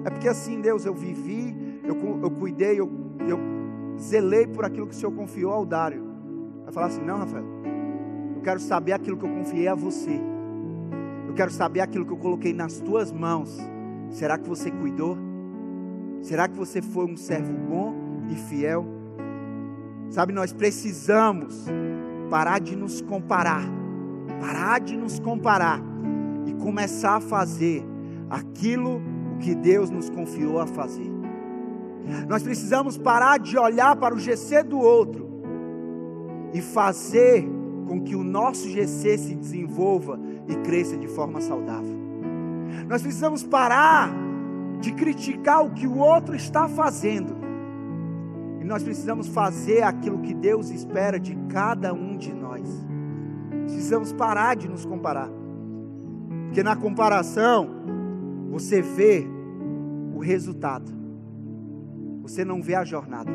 É 0.03 0.09
porque 0.09 0.27
assim, 0.27 0.61
Deus, 0.61 0.85
eu 0.85 0.93
vivi, 0.93 1.81
eu, 1.83 1.95
eu 2.21 2.29
cuidei, 2.29 2.79
eu, 2.79 2.89
eu 3.27 3.39
zelei 3.97 4.45
por 4.45 4.63
aquilo 4.63 4.85
que 4.85 4.93
o 4.93 4.97
Senhor 4.97 5.11
confiou 5.11 5.51
ao 5.51 5.65
Dário. 5.65 6.03
Vai 6.63 6.73
falar 6.73 6.87
assim: 6.87 7.01
não, 7.01 7.17
Rafael, 7.17 7.45
eu 8.35 8.41
quero 8.41 8.59
saber 8.59 8.93
aquilo 8.93 9.17
que 9.17 9.25
eu 9.25 9.29
confiei 9.29 9.67
a 9.67 9.73
você 9.73 10.21
quero 11.35 11.51
saber 11.51 11.81
aquilo 11.81 12.05
que 12.05 12.13
eu 12.13 12.17
coloquei 12.17 12.53
nas 12.53 12.79
tuas 12.79 13.11
mãos. 13.11 13.55
Será 14.09 14.37
que 14.37 14.47
você 14.47 14.71
cuidou? 14.71 15.17
Será 16.21 16.47
que 16.47 16.55
você 16.55 16.81
foi 16.81 17.05
um 17.05 17.17
servo 17.17 17.53
bom 17.53 17.93
e 18.31 18.35
fiel? 18.35 18.85
Sabe, 20.09 20.33
nós 20.33 20.53
precisamos 20.53 21.65
parar 22.29 22.59
de 22.59 22.75
nos 22.75 23.01
comparar, 23.01 23.63
parar 24.39 24.79
de 24.79 24.95
nos 24.95 25.19
comparar 25.19 25.81
e 26.45 26.53
começar 26.53 27.17
a 27.17 27.21
fazer 27.21 27.85
aquilo 28.29 29.01
que 29.39 29.53
Deus 29.53 29.89
nos 29.89 30.09
confiou 30.09 30.59
a 30.59 30.65
fazer. 30.65 31.11
Nós 32.27 32.43
precisamos 32.43 32.97
parar 32.97 33.39
de 33.39 33.57
olhar 33.57 33.95
para 33.95 34.15
o 34.15 34.19
GC 34.19 34.63
do 34.63 34.79
outro 34.79 35.27
e 36.53 36.61
fazer 36.61 37.47
com 37.87 38.01
que 38.01 38.15
o 38.15 38.23
nosso 38.23 38.69
GC 38.69 39.17
se 39.17 39.35
desenvolva 39.35 40.19
e 40.47 40.55
cresça 40.57 40.97
de 40.97 41.07
forma 41.07 41.41
saudável. 41.41 41.95
Nós 42.87 43.01
precisamos 43.01 43.43
parar 43.43 44.11
de 44.79 44.91
criticar 44.91 45.65
o 45.65 45.71
que 45.71 45.87
o 45.87 45.97
outro 45.97 46.35
está 46.35 46.67
fazendo. 46.67 47.35
E 48.61 48.63
nós 48.65 48.83
precisamos 48.83 49.27
fazer 49.27 49.83
aquilo 49.83 50.19
que 50.19 50.33
Deus 50.33 50.69
espera 50.69 51.19
de 51.19 51.35
cada 51.49 51.93
um 51.93 52.17
de 52.17 52.33
nós. 52.33 52.67
Precisamos 53.63 54.11
parar 54.11 54.55
de 54.55 54.67
nos 54.67 54.85
comparar. 54.85 55.29
Porque 56.45 56.63
na 56.63 56.75
comparação, 56.75 57.69
você 58.49 58.81
vê 58.81 59.27
o 60.13 60.19
resultado. 60.19 60.91
Você 62.21 62.45
não 62.45 62.61
vê 62.61 62.75
a 62.75 62.83
jornada. 62.83 63.31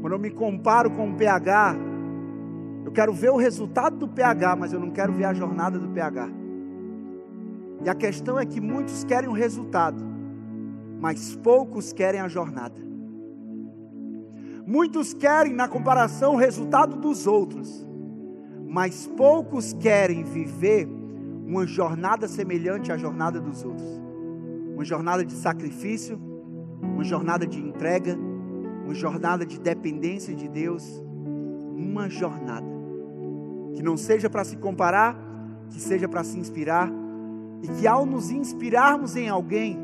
Quando 0.00 0.14
eu 0.14 0.18
me 0.18 0.30
comparo 0.30 0.90
com 0.90 1.10
o 1.10 1.14
PH, 1.14 1.76
eu 2.84 2.92
quero 2.92 3.12
ver 3.12 3.30
o 3.30 3.36
resultado 3.36 3.96
do 3.96 4.08
PH, 4.08 4.56
mas 4.56 4.72
eu 4.72 4.80
não 4.80 4.90
quero 4.90 5.12
ver 5.12 5.24
a 5.24 5.34
jornada 5.34 5.78
do 5.78 5.88
PH. 5.88 6.28
E 7.84 7.88
a 7.88 7.94
questão 7.94 8.38
é 8.38 8.46
que 8.46 8.60
muitos 8.60 9.04
querem 9.04 9.28
o 9.28 9.32
resultado, 9.32 10.04
mas 11.00 11.34
poucos 11.36 11.92
querem 11.92 12.20
a 12.20 12.28
jornada. 12.28 12.80
Muitos 14.66 15.12
querem, 15.12 15.52
na 15.52 15.66
comparação, 15.66 16.34
o 16.34 16.36
resultado 16.36 16.96
dos 16.96 17.26
outros, 17.26 17.86
mas 18.68 19.06
poucos 19.06 19.72
querem 19.72 20.22
viver 20.22 20.88
uma 21.46 21.66
jornada 21.66 22.28
semelhante 22.28 22.92
à 22.92 22.96
jornada 22.96 23.40
dos 23.40 23.64
outros. 23.64 24.00
Uma 24.74 24.84
jornada 24.84 25.24
de 25.24 25.32
sacrifício, 25.32 26.18
uma 26.80 27.04
jornada 27.04 27.46
de 27.46 27.60
entrega, 27.60 28.16
uma 28.84 28.94
jornada 28.94 29.44
de 29.44 29.58
dependência 29.58 30.34
de 30.34 30.48
Deus, 30.48 31.02
uma 31.76 32.08
jornada 32.08 32.72
que 33.74 33.82
não 33.82 33.96
seja 33.96 34.28
para 34.28 34.44
se 34.44 34.56
comparar, 34.56 35.16
que 35.70 35.80
seja 35.80 36.08
para 36.08 36.22
se 36.22 36.38
inspirar, 36.38 36.90
e 37.62 37.68
que 37.68 37.86
ao 37.86 38.04
nos 38.04 38.30
inspirarmos 38.30 39.16
em 39.16 39.28
alguém, 39.28 39.78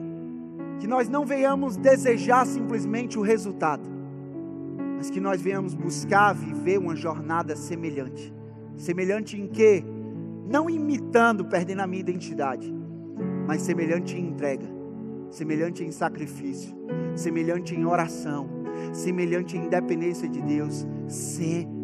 que 0.79 0.87
nós 0.87 1.09
não 1.09 1.25
venhamos 1.25 1.77
desejar 1.77 2.47
simplesmente 2.47 3.19
o 3.19 3.23
resultado, 3.23 3.89
mas 4.97 5.11
que 5.11 5.21
nós 5.21 5.41
venhamos 5.41 5.75
buscar 5.75 6.33
viver 6.33 6.79
uma 6.79 6.95
jornada 6.95 7.57
semelhante. 7.57 8.33
Semelhante 8.77 9.41
em 9.41 9.47
quê? 9.47 9.85
Não 10.49 10.69
imitando, 10.69 11.45
perdendo 11.45 11.81
a 11.81 11.87
minha 11.87 12.01
identidade, 12.01 12.73
mas 13.47 13.63
semelhante 13.63 14.17
em 14.17 14.29
entrega, 14.29 14.67
semelhante 15.31 15.85
em 15.85 15.91
sacrifício, 15.91 16.75
semelhante 17.15 17.75
em 17.75 17.85
oração, 17.85 18.49
semelhante 18.93 19.57
em 19.57 19.69
dependência 19.69 20.29
de 20.29 20.41
Deus, 20.43 20.87
semelhante. 21.07 21.78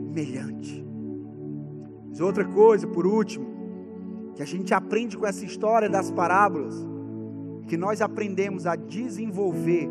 Mas 2.08 2.20
outra 2.20 2.44
coisa, 2.44 2.86
por 2.86 3.06
último, 3.06 3.44
que 4.34 4.42
a 4.42 4.46
gente 4.46 4.72
aprende 4.72 5.16
com 5.16 5.26
essa 5.26 5.44
história 5.44 5.88
das 5.88 6.10
parábolas, 6.10 6.74
que 7.66 7.76
nós 7.76 8.00
aprendemos 8.00 8.66
a 8.66 8.76
desenvolver 8.76 9.88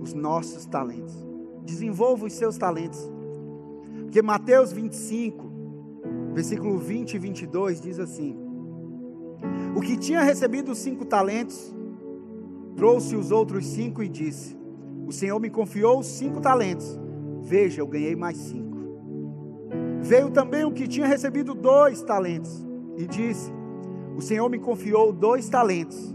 os 0.00 0.12
nossos 0.12 0.66
talentos. 0.66 1.14
Desenvolva 1.64 2.26
os 2.26 2.32
seus 2.32 2.56
talentos. 2.56 3.00
Porque 4.02 4.22
Mateus 4.22 4.72
25, 4.72 5.50
versículo 6.32 6.78
20 6.78 7.14
e 7.14 7.18
22 7.18 7.80
diz 7.80 7.98
assim: 7.98 8.36
O 9.74 9.80
que 9.80 9.96
tinha 9.96 10.22
recebido 10.22 10.72
os 10.72 10.78
cinco 10.78 11.04
talentos, 11.04 11.74
trouxe 12.76 13.16
os 13.16 13.32
outros 13.32 13.66
cinco 13.66 14.02
e 14.02 14.08
disse: 14.08 14.56
O 15.06 15.12
Senhor 15.12 15.40
me 15.40 15.50
confiou 15.50 15.98
os 15.98 16.06
cinco 16.06 16.40
talentos. 16.40 17.00
Veja, 17.42 17.80
eu 17.80 17.86
ganhei 17.86 18.14
mais 18.14 18.36
cinco. 18.36 18.63
Veio 20.04 20.30
também 20.30 20.66
o 20.66 20.70
que 20.70 20.86
tinha 20.86 21.06
recebido 21.06 21.54
dois 21.54 22.02
talentos 22.02 22.62
e 22.98 23.06
disse: 23.06 23.50
O 24.14 24.20
Senhor 24.20 24.50
me 24.50 24.58
confiou 24.58 25.10
dois 25.10 25.48
talentos. 25.48 26.14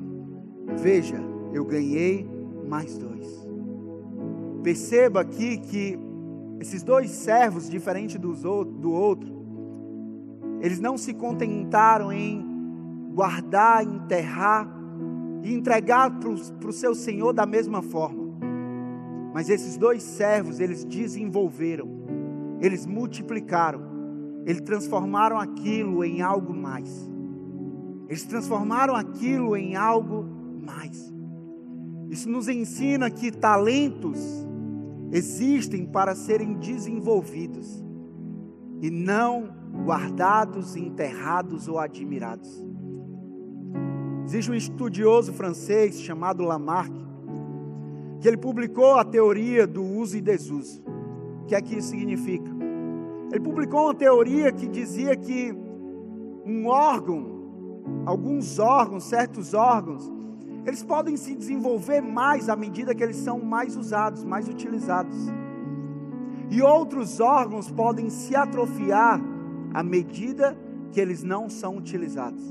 Veja, 0.77 1.19
eu 1.51 1.65
ganhei 1.65 2.29
mais 2.67 2.99
dois. 2.99 3.27
Perceba 4.61 5.21
aqui 5.21 5.57
que 5.57 5.97
esses 6.59 6.83
dois 6.83 7.09
servos, 7.09 7.67
diferentes 7.67 8.19
dos 8.19 8.45
outro, 8.45 8.75
do 8.75 8.91
outro, 8.91 9.33
eles 10.61 10.79
não 10.79 10.95
se 10.95 11.11
contentaram 11.11 12.13
em 12.13 12.45
guardar, 13.15 13.83
enterrar 13.83 14.69
e 15.41 15.51
entregar 15.51 16.19
para 16.19 16.29
o 16.29 16.73
seu 16.73 16.93
Senhor 16.93 17.33
da 17.33 17.47
mesma 17.47 17.81
forma. 17.81 18.37
Mas 19.33 19.49
esses 19.49 19.77
dois 19.77 20.03
servos, 20.03 20.59
eles 20.59 20.85
desenvolveram 20.85 21.98
eles 22.59 22.85
multiplicaram, 22.85 23.81
eles 24.45 24.61
transformaram 24.61 25.37
aquilo 25.37 26.03
em 26.03 26.21
algo 26.21 26.53
mais. 26.53 27.09
Eles 28.07 28.23
transformaram 28.23 28.95
aquilo 28.95 29.55
em 29.55 29.75
algo 29.75 30.25
mais. 30.65 31.13
Isso 32.09 32.27
nos 32.29 32.47
ensina 32.47 33.09
que 33.11 33.31
talentos 33.31 34.19
existem 35.11 35.85
para 35.85 36.15
serem 36.15 36.53
desenvolvidos 36.53 37.83
e 38.81 38.89
não 38.89 39.49
guardados, 39.85 40.75
enterrados 40.75 41.67
ou 41.67 41.77
admirados. 41.77 42.49
Existe 44.25 44.51
um 44.51 44.55
estudioso 44.55 45.33
francês 45.33 46.01
chamado 46.01 46.43
Lamarck, 46.43 46.93
que 48.21 48.27
ele 48.27 48.37
publicou 48.37 48.95
a 48.95 49.03
teoria 49.03 49.65
do 49.65 49.83
uso 49.83 50.17
e 50.17 50.21
desuso. 50.21 50.83
O 51.43 51.45
que 51.45 51.55
é 51.55 51.61
que 51.61 51.77
isso 51.77 51.89
significa? 51.89 52.38
Ele 53.31 53.39
publicou 53.39 53.85
uma 53.85 53.95
teoria 53.95 54.51
que 54.51 54.67
dizia 54.67 55.15
que 55.15 55.55
um 56.45 56.67
órgão, 56.67 57.25
alguns 58.05 58.57
órgãos, 58.57 59.03
certos 59.03 59.53
órgãos, 59.53 60.11
eles 60.65 60.83
podem 60.83 61.15
se 61.15 61.35
desenvolver 61.35 62.01
mais 62.01 62.49
à 62.49 62.55
medida 62.55 62.93
que 62.93 63.03
eles 63.03 63.17
são 63.17 63.39
mais 63.39 63.75
usados, 63.75 64.23
mais 64.23 64.47
utilizados. 64.47 65.17
E 66.49 66.61
outros 66.61 67.19
órgãos 67.19 67.69
podem 67.69 68.09
se 68.09 68.35
atrofiar 68.35 69.21
à 69.73 69.83
medida 69.83 70.57
que 70.91 70.99
eles 70.99 71.23
não 71.23 71.49
são 71.49 71.77
utilizados. 71.77 72.43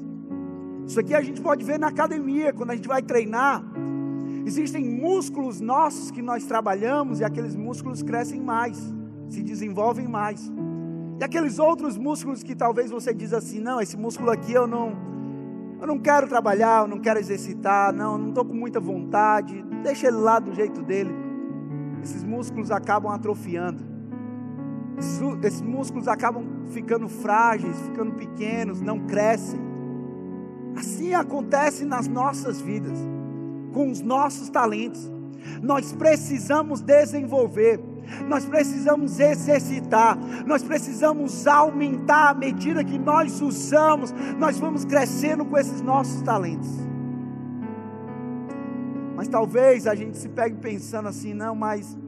Isso 0.87 0.99
aqui 1.01 1.15
a 1.15 1.21
gente 1.21 1.41
pode 1.41 1.65
ver 1.65 1.79
na 1.79 1.89
academia, 1.89 2.53
quando 2.53 2.71
a 2.71 2.77
gente 2.77 2.89
vai 2.89 3.03
treinar. 3.03 3.63
Existem 4.47 4.83
músculos 4.85 5.61
nossos 5.61 6.11
que 6.11 6.23
nós 6.23 6.47
trabalhamos 6.47 7.21
e 7.21 7.25
aqueles 7.25 7.55
músculos 7.55 8.03
crescem 8.03 8.41
mais, 8.41 8.79
se 9.29 9.43
desenvolvem 9.43 10.09
mais. 10.09 10.51
E 11.19 11.25
aqueles 11.25 11.59
outros 11.59 11.97
músculos 11.97 12.43
que 12.43 12.55
talvez 12.55 12.91
você 12.91 13.13
diz 13.13 13.33
assim, 13.33 13.59
não, 13.59 13.81
esse 13.81 13.97
músculo 13.97 14.31
aqui 14.31 14.53
eu 14.53 14.67
não, 14.67 14.97
eu 15.81 15.87
não 15.87 15.99
quero 15.99 16.29
trabalhar, 16.29 16.83
eu 16.83 16.89
não 16.89 16.99
quero 16.99 17.19
exercitar, 17.19 17.93
não, 17.93 18.17
não 18.17 18.29
estou 18.29 18.45
com 18.45 18.55
muita 18.55 18.79
vontade, 18.79 19.65
deixa 19.83 20.07
ele 20.07 20.17
lá 20.17 20.39
do 20.39 20.55
jeito 20.55 20.83
dele. 20.83 21.13
Esses 22.03 22.23
músculos 22.23 22.71
acabam 22.71 23.13
atrofiando. 23.13 23.83
Esses, 24.97 25.21
esses 25.43 25.63
músculos 25.63 26.07
acabam 26.07 26.45
ficando 26.71 27.09
frágeis, 27.09 27.77
ficando 27.81 28.13
pequenos, 28.15 28.81
não 28.81 29.01
crescem. 29.01 29.61
Assim 30.77 31.15
acontece 31.15 31.85
nas 31.85 32.07
nossas 32.07 32.61
vidas 32.61 32.99
com 33.73 33.91
os 33.91 34.01
nossos 34.01 34.49
talentos. 34.49 35.11
Nós 35.63 35.93
precisamos 35.93 36.81
desenvolver, 36.81 37.81
nós 38.27 38.45
precisamos 38.45 39.19
exercitar, 39.21 40.19
nós 40.47 40.63
precisamos 40.63 41.47
aumentar 41.47 42.31
à 42.31 42.35
medida 42.35 42.85
que 42.85 42.99
nós 42.99 43.41
usamos, 43.41 44.13
nós 44.39 44.59
vamos 44.59 44.85
crescendo 44.85 45.45
com 45.45 45.57
esses 45.57 45.81
nossos 45.81 46.23
talentos. 46.23 46.69
Mas 49.17 49.29
talvez 49.29 49.87
a 49.87 49.95
gente 49.95 50.17
se 50.17 50.29
pegue 50.29 50.57
pensando 50.57 51.09
assim, 51.09 51.35
não, 51.35 51.55
mas 51.55 51.99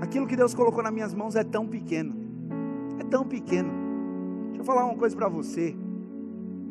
aquilo 0.00 0.26
que 0.26 0.36
Deus 0.36 0.54
colocou 0.54 0.82
nas 0.82 0.92
minhas 0.92 1.14
mãos 1.14 1.34
é 1.34 1.42
tão 1.42 1.66
pequeno, 1.66 2.14
é 2.98 3.04
tão 3.04 3.24
pequeno. 3.24 3.72
Deixa 4.48 4.60
eu 4.60 4.64
falar 4.64 4.84
uma 4.84 4.96
coisa 4.96 5.16
para 5.16 5.28
você: 5.28 5.74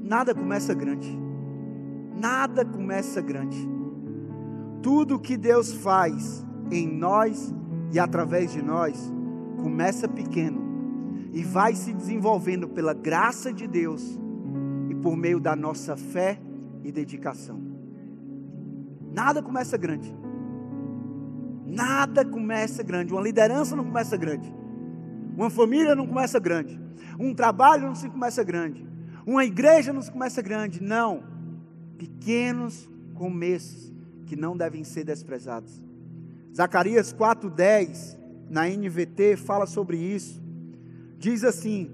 nada 0.04 0.36
começa 0.36 0.74
grande, 0.74 1.20
nada 2.16 2.64
começa 2.64 3.22
grande. 3.22 3.58
Tudo 4.82 5.20
que 5.20 5.36
Deus 5.36 5.74
faz 5.74 6.46
em 6.70 6.88
nós 6.88 7.54
e 7.94 8.00
através 8.00 8.52
de 8.52 8.60
nós 8.60 9.14
começa 9.62 10.08
pequeno 10.08 10.64
e 11.32 11.44
vai 11.44 11.76
se 11.76 11.94
desenvolvendo 11.94 12.68
pela 12.68 12.92
graça 12.92 13.54
de 13.54 13.68
Deus 13.68 14.20
e 14.90 14.96
por 14.96 15.16
meio 15.16 15.40
da 15.40 15.56
nossa 15.56 15.96
fé 15.96 16.42
e 16.84 16.92
dedicação. 16.92 17.62
Nada 19.14 19.44
começa 19.44 19.78
grande. 19.78 20.14
Nada 21.68 22.26
começa 22.26 22.82
grande. 22.82 23.14
Uma 23.14 23.22
liderança 23.22 23.76
não 23.76 23.84
começa 23.84 24.18
grande. 24.18 24.52
Uma 25.38 25.52
família 25.52 25.96
não 25.96 26.08
começa 26.08 26.40
grande. 26.40 26.82
Um 27.20 27.34
trabalho 27.36 27.88
não 27.88 27.96
se 27.96 28.10
começa 28.10 28.44
grande. 28.44 28.88
Uma 29.24 29.46
igreja 29.46 29.94
não 29.94 30.02
se 30.02 30.12
começa 30.12 30.42
grande. 30.42 30.82
Não. 30.82 31.24
Pequenos 31.96 32.90
começos 33.14 33.94
que 34.26 34.36
não 34.36 34.58
devem 34.58 34.84
ser 34.84 35.04
desprezados. 35.04 35.93
Zacarias 36.56 37.12
4:10 37.12 38.18
na 38.50 38.68
NVT 38.70 39.36
fala 39.38 39.66
sobre 39.66 39.98
isso. 39.98 40.42
Diz 41.18 41.44
assim: 41.44 41.92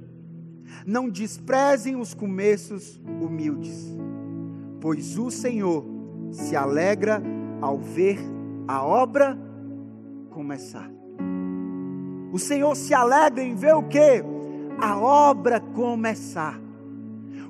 Não 0.86 1.10
desprezem 1.10 1.96
os 1.96 2.14
começos 2.14 3.00
humildes, 3.22 3.96
pois 4.82 5.18
o 5.18 5.32
Senhor 5.32 5.86
se 6.32 6.56
alegra 6.56 7.22
ao 7.62 7.78
ver 7.78 8.20
a 8.68 8.84
obra 8.84 9.38
começar. 10.30 10.90
O 12.32 12.38
Senhor 12.38 12.76
se 12.76 12.94
alegra 12.94 13.44
em 13.44 13.56
ver 13.56 13.74
o 13.74 13.84
que? 13.84 14.24
A 14.80 15.00
obra 15.00 15.60
começar. 15.60 16.69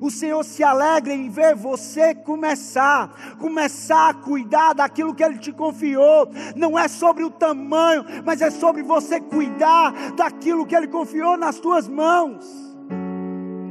O 0.02 0.10
Senhor 0.10 0.44
se 0.44 0.64
alegra 0.64 1.14
em 1.14 1.30
ver 1.30 1.56
você 1.56 2.16
começar, 2.16 3.36
começar 3.38 4.10
a 4.10 4.14
cuidar 4.14 4.74
daquilo 4.74 5.14
que 5.14 5.24
Ele 5.24 5.38
te 5.38 5.52
confiou. 5.52 6.30
Não 6.56 6.80
é 6.80 6.88
sobre 6.88 7.24
o 7.24 7.30
tamanho, 7.30 8.06
mas 8.26 8.42
é 8.42 8.50
sobre 8.50 8.82
você 8.82 9.20
cuidar 9.20 10.14
daquilo 10.16 10.66
que 10.66 10.76
Ele 10.76 10.88
confiou 10.88 11.38
nas 11.38 11.60
tuas 11.60 11.88
mãos. 11.88 12.46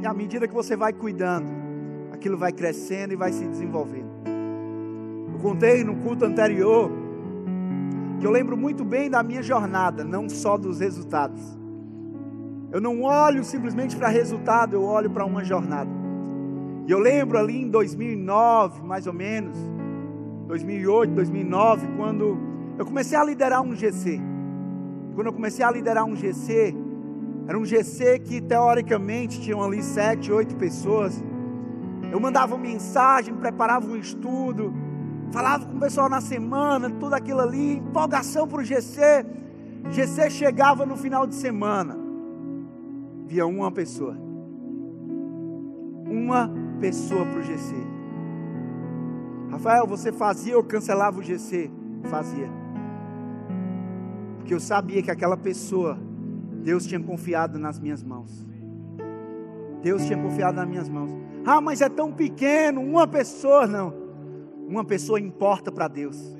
E 0.01 0.07
à 0.07 0.13
medida 0.13 0.47
que 0.47 0.53
você 0.53 0.75
vai 0.75 0.93
cuidando, 0.93 1.51
aquilo 2.11 2.37
vai 2.37 2.51
crescendo 2.51 3.13
e 3.13 3.15
vai 3.15 3.31
se 3.31 3.45
desenvolvendo. 3.47 4.09
Eu 5.33 5.39
contei 5.39 5.83
no 5.83 5.95
culto 5.97 6.25
anterior 6.25 6.91
que 8.19 8.27
eu 8.27 8.31
lembro 8.31 8.57
muito 8.57 8.83
bem 8.83 9.09
da 9.09 9.23
minha 9.23 9.41
jornada, 9.41 10.03
não 10.03 10.29
só 10.29 10.57
dos 10.57 10.79
resultados. 10.79 11.41
Eu 12.71 12.79
não 12.79 13.01
olho 13.01 13.43
simplesmente 13.43 13.95
para 13.95 14.09
resultado, 14.09 14.75
eu 14.75 14.83
olho 14.83 15.09
para 15.09 15.25
uma 15.25 15.43
jornada. 15.43 15.98
E 16.89 16.91
eu 16.91 16.97
lembro 16.97 17.37
ali 17.37 17.61
em 17.61 17.69
2009, 17.69 18.81
mais 18.81 19.05
ou 19.05 19.13
menos, 19.13 19.55
2008, 20.47 21.13
2009, 21.13 21.87
quando 21.95 22.35
eu 22.79 22.83
comecei 22.83 23.15
a 23.15 23.23
liderar 23.23 23.61
um 23.61 23.75
GC. 23.75 24.19
Quando 25.13 25.27
eu 25.27 25.33
comecei 25.33 25.63
a 25.63 25.69
liderar 25.69 26.03
um 26.03 26.15
GC, 26.15 26.75
era 27.47 27.59
um 27.59 27.63
GC 27.63 28.17
que 28.17 28.41
teoricamente 28.41 29.39
tinham 29.39 29.61
ali 29.61 29.83
sete, 29.83 30.31
oito 30.31 30.55
pessoas. 30.55 31.23
Eu 32.11 32.19
mandava 32.19 32.57
mensagem, 32.57 33.35
preparava 33.35 33.85
um 33.85 33.95
estudo, 33.95 34.73
falava 35.31 35.67
com 35.67 35.77
o 35.77 35.79
pessoal 35.79 36.09
na 36.09 36.21
semana, 36.21 36.89
tudo 36.89 37.13
aquilo 37.13 37.41
ali, 37.41 37.73
empolgação 37.73 38.47
para 38.47 38.61
o 38.61 38.63
GC. 38.63 39.27
GC 39.91 40.31
chegava 40.31 40.87
no 40.87 40.97
final 40.97 41.27
de 41.27 41.35
semana, 41.35 41.95
via 43.27 43.45
uma 43.45 43.71
pessoa. 43.71 44.17
Uma 46.07 46.67
pessoa 46.79 47.25
para 47.25 47.39
o 47.39 47.43
GC. 47.43 47.75
Rafael, 49.51 49.85
você 49.85 50.11
fazia 50.11 50.57
ou 50.57 50.63
cancelava 50.63 51.19
o 51.19 51.23
GC? 51.23 51.69
Fazia. 52.03 52.49
Porque 54.37 54.53
eu 54.53 54.59
sabia 54.59 55.01
que 55.01 55.11
aquela 55.11 55.35
pessoa, 55.37 55.97
Deus 56.63 56.85
tinha 56.85 56.99
confiado 56.99 57.59
nas 57.59 57.79
minhas 57.79 58.03
mãos. 58.03 58.47
Deus 59.81 60.05
tinha 60.05 60.17
confiado 60.17 60.55
nas 60.55 60.67
minhas 60.67 60.89
mãos. 60.89 61.11
Ah, 61.45 61.61
mas 61.61 61.81
é 61.81 61.89
tão 61.89 62.11
pequeno, 62.11 62.81
uma 62.81 63.07
pessoa, 63.07 63.65
não. 63.65 63.93
Uma 64.67 64.83
pessoa 64.83 65.19
importa 65.19 65.71
para 65.71 65.87
Deus. 65.87 66.35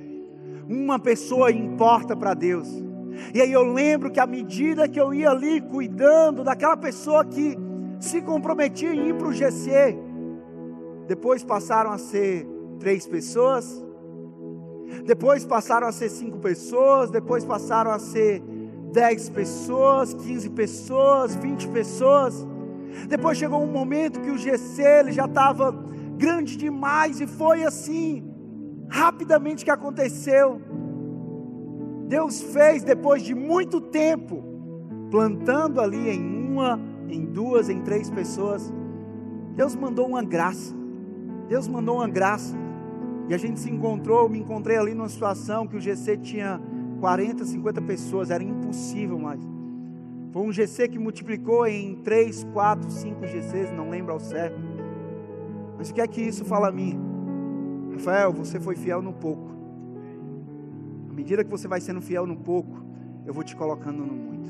Uma 0.67 0.99
pessoa 0.99 1.52
importa 1.52 2.15
para 2.15 2.34
Deus. 2.34 2.67
E 3.34 3.41
aí 3.41 3.52
eu 3.52 3.63
lembro 3.63 4.12
que 4.12 4.19
à 4.19 4.28
medida 4.28 4.88
que 4.88 4.99
eu 4.99 5.13
ia 5.13 5.32
ali 5.32 5.62
cuidando 5.62 6.43
daquela 6.43 6.78
pessoa 6.78 7.25
que 7.25 7.58
se 7.99 8.21
comprometia 8.21 8.93
em 8.93 9.10
ir 9.10 9.15
para 9.15 9.28
o 9.28 9.34
GC, 9.34 9.97
depois 11.10 11.43
passaram 11.43 11.89
a 11.89 11.98
ser 11.98 12.48
três 12.80 13.08
pessoas, 13.08 13.84
depois 15.04 15.43
passaram 15.43 15.88
a 15.88 15.91
ser 15.91 16.08
cinco 16.08 16.38
pessoas, 16.38 17.10
depois 17.10 17.43
passaram 17.43 17.89
a 17.89 17.97
ser 17.97 18.43
dez 18.93 19.28
pessoas, 19.28 20.14
quinze 20.14 20.47
pessoas, 20.51 21.34
vinte 21.34 21.68
pessoas. 21.68 22.47
Depois 23.07 23.39
chegou 23.39 23.60
um 23.60 23.72
momento 23.72 24.22
que 24.22 24.30
o 24.30 24.38
GC 24.38 24.84
ele 24.84 25.12
já 25.12 25.26
estava 25.26 25.72
grande 26.16 26.55
demais 26.55 27.20
e 27.20 27.26
foi 27.26 27.64
assim, 27.64 28.24
rapidamente 28.88 29.66
que 29.66 29.72
aconteceu. 29.72 30.62
Deus 32.07 32.39
fez 32.39 32.84
depois 32.84 33.24
de 33.24 33.34
muito 33.34 33.82
tempo, 33.82 34.43
plantando 35.10 35.82
ali 35.82 36.07
em 36.07 36.51
uma, 36.51 36.80
em 37.07 37.26
duas, 37.26 37.68
em 37.68 37.82
três 37.82 38.12
pessoas. 38.12 38.72
Deus 39.55 39.76
mandou 39.76 40.05
uma 40.05 40.22
graça. 40.22 40.78
Deus 41.50 41.68
mandou 41.68 41.95
uma 41.95 42.08
graça. 42.08 42.56
E 43.28 43.34
a 43.34 43.38
gente 43.38 43.60
se 43.60 43.70
encontrou, 43.70 44.24
eu 44.24 44.30
me 44.30 44.39
encontrei 44.39 44.78
ali 44.78 44.93
numa 44.93 45.10
situação 45.10 45.68
que 45.68 45.76
o 45.76 45.82
GC 45.82 46.18
tinha 46.18 46.62
40, 47.00 47.43
50 47.43 47.82
pessoas, 47.82 48.30
era 48.30 48.43
impossível 48.43 49.18
mais. 49.18 49.41
Foi 50.32 50.43
um 50.43 50.52
GC 50.52 50.88
que 50.88 51.00
multiplicou 51.00 51.66
em 51.66 51.95
3, 51.95 52.43
4, 52.54 52.89
5 52.89 53.26
GCs, 53.26 53.72
não 53.72 53.89
lembro 53.89 54.14
ao 54.14 54.20
certo. 54.20 54.60
Mas 55.78 55.89
o 55.89 55.93
que 55.93 56.02
é 56.02 56.08
que 56.08 56.22
isso 56.22 56.45
fala 56.45 56.70
a 56.70 56.72
mim? 56.72 57.00
Rafael, 57.93 58.32
você 58.32 58.60
foi 58.60 58.76
fiel 58.76 59.02
no 59.02 59.14
pouco. 59.14 59.50
medida 61.12 61.43
que 61.43 61.50
você 61.50 61.68
vai 61.68 61.82
sendo 61.82 62.00
fiel 62.00 62.26
no 62.26 62.38
pouco, 62.38 62.82
eu 63.26 63.34
vou 63.34 63.43
te 63.43 63.56
colocando 63.56 64.06
no 64.06 64.14
muito. 64.14 64.50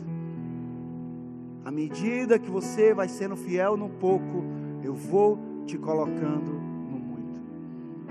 À 1.66 1.72
medida 1.72 2.38
que 2.38 2.50
você 2.50 2.93
vai 2.93 3.08
sendo 3.08 3.36
fiel 3.36 3.76
no 3.76 3.89
pouco, 3.89 4.43
eu 4.84 4.93
vou 4.93 5.39
te 5.66 5.78
colocando. 5.78 6.59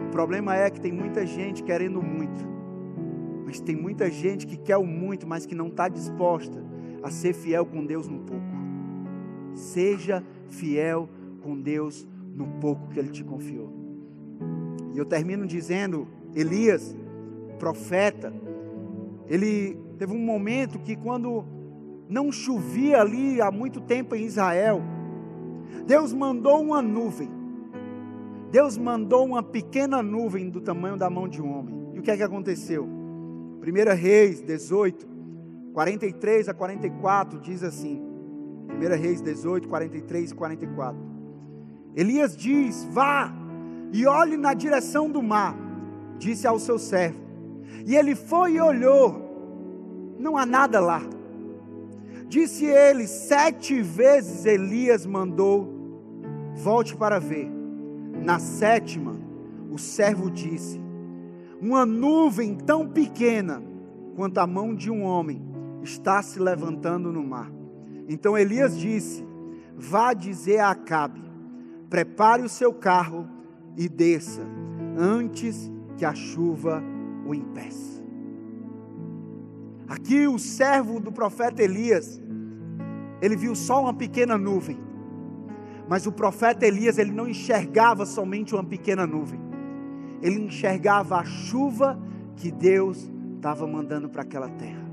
O 0.09 0.11
problema 0.11 0.57
é 0.57 0.71
que 0.71 0.81
tem 0.81 0.91
muita 0.91 1.27
gente 1.27 1.63
querendo 1.63 2.03
muito, 2.03 2.49
mas 3.45 3.61
tem 3.61 3.77
muita 3.77 4.11
gente 4.11 4.47
que 4.47 4.57
quer 4.57 4.79
o 4.79 4.87
muito, 4.87 5.27
mas 5.27 5.45
que 5.45 5.55
não 5.55 5.69
está 5.69 5.87
disposta 5.87 6.65
a 7.03 7.11
ser 7.11 7.35
fiel 7.35 7.67
com 7.67 7.85
Deus 7.85 8.09
no 8.09 8.21
pouco. 8.21 8.43
Seja 9.55 10.25
fiel 10.49 11.11
com 11.43 11.61
Deus 11.61 12.09
no 12.35 12.47
pouco 12.59 12.89
que 12.89 12.99
Ele 12.99 13.11
te 13.11 13.23
confiou. 13.23 13.71
E 14.95 14.99
eu 14.99 15.05
termino 15.05 15.47
dizendo: 15.47 16.09
Elias, 16.35 16.97
profeta, 17.59 18.33
ele 19.27 19.79
teve 19.99 20.15
um 20.15 20.25
momento 20.25 20.79
que, 20.79 20.97
quando 20.97 21.45
não 22.09 22.33
chovia 22.33 23.03
ali 23.03 23.43
há 23.43 23.51
muito 23.51 23.79
tempo 23.79 24.15
em 24.15 24.25
Israel, 24.25 24.81
Deus 25.87 26.15
mandou 26.15 26.63
uma 26.63 26.81
nuvem. 26.81 27.38
Deus 28.51 28.79
mandou 28.79 29.27
uma 29.27 29.43
pequena 29.43 30.03
nuvem 30.03 30.49
do 30.49 30.61
tamanho 30.61 30.97
da 30.97 31.11
mão 31.11 31.29
de 31.29 31.43
um 31.43 31.59
homem. 31.59 31.91
E 31.95 31.99
o 31.99 32.03
que 32.03 32.11
é 32.11 32.17
que 32.17 32.23
aconteceu? 32.23 32.85
1 32.85 33.95
Reis 33.95 34.41
18, 34.41 35.07
43 35.75 36.49
a 36.49 36.55
44 36.55 37.41
diz 37.41 37.63
assim: 37.63 38.03
1 38.69 39.01
Reis 39.01 39.21
18, 39.21 39.69
43 39.69 40.31
e 40.31 40.35
44. 40.35 40.99
Elias 41.95 42.37
diz: 42.37 42.85
Vá 42.91 43.33
e 43.93 44.07
olhe 44.07 44.37
na 44.37 44.55
direção 44.55 45.11
do 45.11 45.23
mar, 45.23 45.55
disse 46.19 46.47
ao 46.47 46.59
seu 46.59 46.79
servo. 46.79 47.21
E 47.85 47.95
ele 47.95 48.15
foi 48.15 48.55
e 48.55 48.61
olhou, 48.61 50.17
não 50.19 50.37
há 50.37 50.47
nada 50.47 50.81
lá. 50.81 51.03
Disse 52.29 52.65
ele: 52.65 53.07
Sete 53.07 53.83
vezes 53.83 54.47
Elias 54.47 55.05
mandou, 55.05 55.69
volte 56.55 56.97
para 56.97 57.19
ver. 57.19 57.58
Na 58.23 58.39
sétima, 58.39 59.17
o 59.71 59.79
servo 59.79 60.31
disse: 60.31 60.81
Uma 61.61 61.87
nuvem 61.87 62.55
tão 62.55 62.89
pequena 62.89 63.63
quanto 64.17 64.39
a 64.39 64.47
mão 64.47 64.75
de 64.75 64.91
um 64.91 65.03
homem 65.03 65.43
está 65.83 66.23
se 66.23 66.39
levantando 66.39 67.13
no 67.13 67.23
mar. 67.23 67.51
Então 68.09 68.37
Elias 68.37 68.79
disse: 68.79 69.25
Vá 69.77 70.13
dizer 70.13 70.59
a 70.59 70.71
Acabe: 70.71 71.23
Prepare 71.89 72.43
o 72.43 72.49
seu 72.49 72.73
carro 72.73 73.29
e 73.77 73.89
desça, 73.89 74.43
antes 74.97 75.71
que 75.97 76.05
a 76.05 76.15
chuva 76.15 76.83
o 77.27 77.35
impeça. 77.35 78.03
Aqui 79.87 80.27
o 80.27 80.39
servo 80.39 81.01
do 81.01 81.11
profeta 81.11 81.63
Elias, 81.63 82.21
ele 83.23 83.37
viu 83.37 83.55
só 83.55 83.83
uma 83.83 83.95
pequena 83.95 84.37
nuvem. 84.37 84.88
Mas 85.89 86.07
o 86.07 86.13
profeta 86.13 86.67
Elias, 86.67 86.99
ele 86.99 87.11
não 87.11 87.27
enxergava 87.27 88.05
somente 88.05 88.55
uma 88.55 88.63
pequena 88.63 89.07
nuvem. 89.07 89.41
Ele 90.21 90.41
enxergava 90.41 91.17
a 91.17 91.25
chuva 91.25 91.99
que 92.37 92.51
Deus 92.53 93.11
estava 93.37 93.67
mandando 93.67 94.09
para 94.09 94.23
aquela 94.23 94.49
terra. 94.51 94.87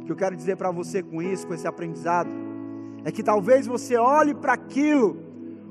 O 0.00 0.04
que 0.06 0.12
eu 0.12 0.16
quero 0.16 0.34
dizer 0.34 0.56
para 0.56 0.70
você 0.70 1.02
com 1.02 1.20
isso, 1.20 1.46
com 1.46 1.52
esse 1.52 1.66
aprendizado, 1.66 2.30
é 3.04 3.12
que 3.12 3.22
talvez 3.22 3.66
você 3.66 3.96
olhe 3.96 4.34
para 4.34 4.54
aquilo, 4.54 5.18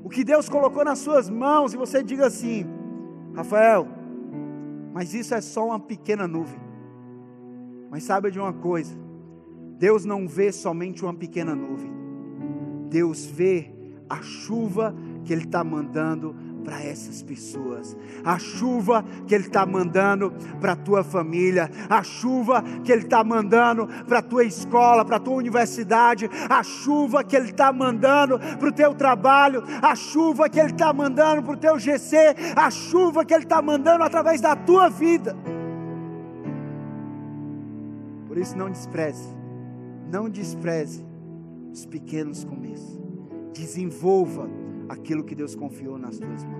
o 0.04 0.08
que 0.08 0.22
Deus 0.22 0.48
colocou 0.48 0.84
nas 0.84 1.00
suas 1.00 1.28
mãos, 1.28 1.74
e 1.74 1.76
você 1.76 2.02
diga 2.02 2.26
assim: 2.26 2.64
Rafael, 3.34 3.88
mas 4.94 5.14
isso 5.14 5.34
é 5.34 5.40
só 5.40 5.66
uma 5.66 5.80
pequena 5.80 6.28
nuvem. 6.28 6.60
Mas 7.90 8.04
saiba 8.04 8.30
de 8.30 8.38
uma 8.38 8.52
coisa: 8.52 8.96
Deus 9.78 10.04
não 10.04 10.28
vê 10.28 10.52
somente 10.52 11.02
uma 11.02 11.14
pequena 11.14 11.54
nuvem, 11.54 11.92
Deus 12.88 13.26
vê 13.26 13.79
a 14.10 14.20
chuva 14.22 14.92
que 15.24 15.32
Ele 15.32 15.44
está 15.44 15.62
mandando 15.62 16.34
para 16.64 16.82
essas 16.82 17.22
pessoas, 17.22 17.96
a 18.24 18.38
chuva 18.38 19.04
que 19.26 19.34
Ele 19.34 19.46
está 19.46 19.64
mandando 19.64 20.32
para 20.60 20.72
a 20.72 20.76
tua 20.76 21.02
família, 21.02 21.70
a 21.88 22.02
chuva 22.02 22.62
que 22.84 22.92
Ele 22.92 23.04
está 23.04 23.22
mandando 23.24 23.86
para 24.06 24.18
a 24.18 24.22
tua 24.22 24.44
escola, 24.44 25.04
para 25.04 25.16
a 25.16 25.20
tua 25.20 25.34
universidade, 25.34 26.28
a 26.48 26.62
chuva 26.62 27.24
que 27.24 27.36
Ele 27.36 27.50
está 27.50 27.72
mandando 27.72 28.38
para 28.38 28.68
o 28.68 28.72
teu 28.72 28.94
trabalho, 28.94 29.62
a 29.80 29.94
chuva 29.94 30.48
que 30.48 30.58
Ele 30.58 30.72
está 30.72 30.92
mandando 30.92 31.42
para 31.42 31.54
o 31.54 31.56
teu 31.56 31.78
GC, 31.78 32.16
a 32.56 32.70
chuva 32.70 33.24
que 33.24 33.32
Ele 33.32 33.44
está 33.44 33.62
mandando 33.62 34.02
através 34.02 34.40
da 34.40 34.54
tua 34.56 34.88
vida. 34.90 35.36
Por 38.26 38.36
isso, 38.38 38.56
não 38.56 38.70
despreze, 38.70 39.28
não 40.10 40.28
despreze 40.28 41.04
os 41.72 41.86
pequenos 41.86 42.44
começos, 42.44 42.99
desenvolva 43.60 44.48
aquilo 44.88 45.22
que 45.22 45.34
Deus 45.34 45.54
confiou 45.54 45.98
nas 45.98 46.18
tuas 46.18 46.44
mãos. 46.44 46.59